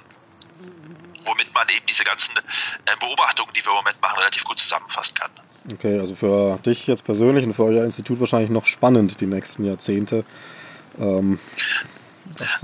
[1.27, 5.15] womit man eben diese ganzen äh, Beobachtungen, die wir im Moment machen, relativ gut zusammenfassen
[5.15, 5.31] kann.
[5.73, 9.65] Okay, also für dich jetzt persönlich und für euer Institut wahrscheinlich noch spannend die nächsten
[9.65, 10.25] Jahrzehnte.
[10.99, 11.39] Ähm,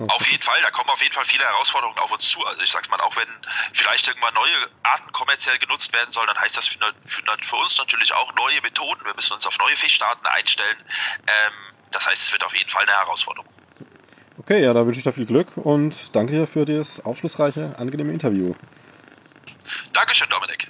[0.08, 2.44] auf jeden Fall, da kommen auf jeden Fall viele Herausforderungen auf uns zu.
[2.46, 3.28] Also ich sag's mal, auch wenn
[3.72, 7.78] vielleicht irgendwann neue Arten kommerziell genutzt werden sollen, dann heißt das für, für, für uns
[7.78, 9.04] natürlich auch neue Methoden.
[9.04, 10.76] Wir müssen uns auf neue Fischarten einstellen.
[11.26, 11.52] Ähm,
[11.90, 13.48] das heißt, es wird auf jeden Fall eine Herausforderung.
[14.38, 18.12] Okay, ja, da wünsche ich dir viel Glück und danke dir für das aufschlussreiche, angenehme
[18.12, 18.54] Interview.
[19.92, 20.69] Dankeschön, Dominik.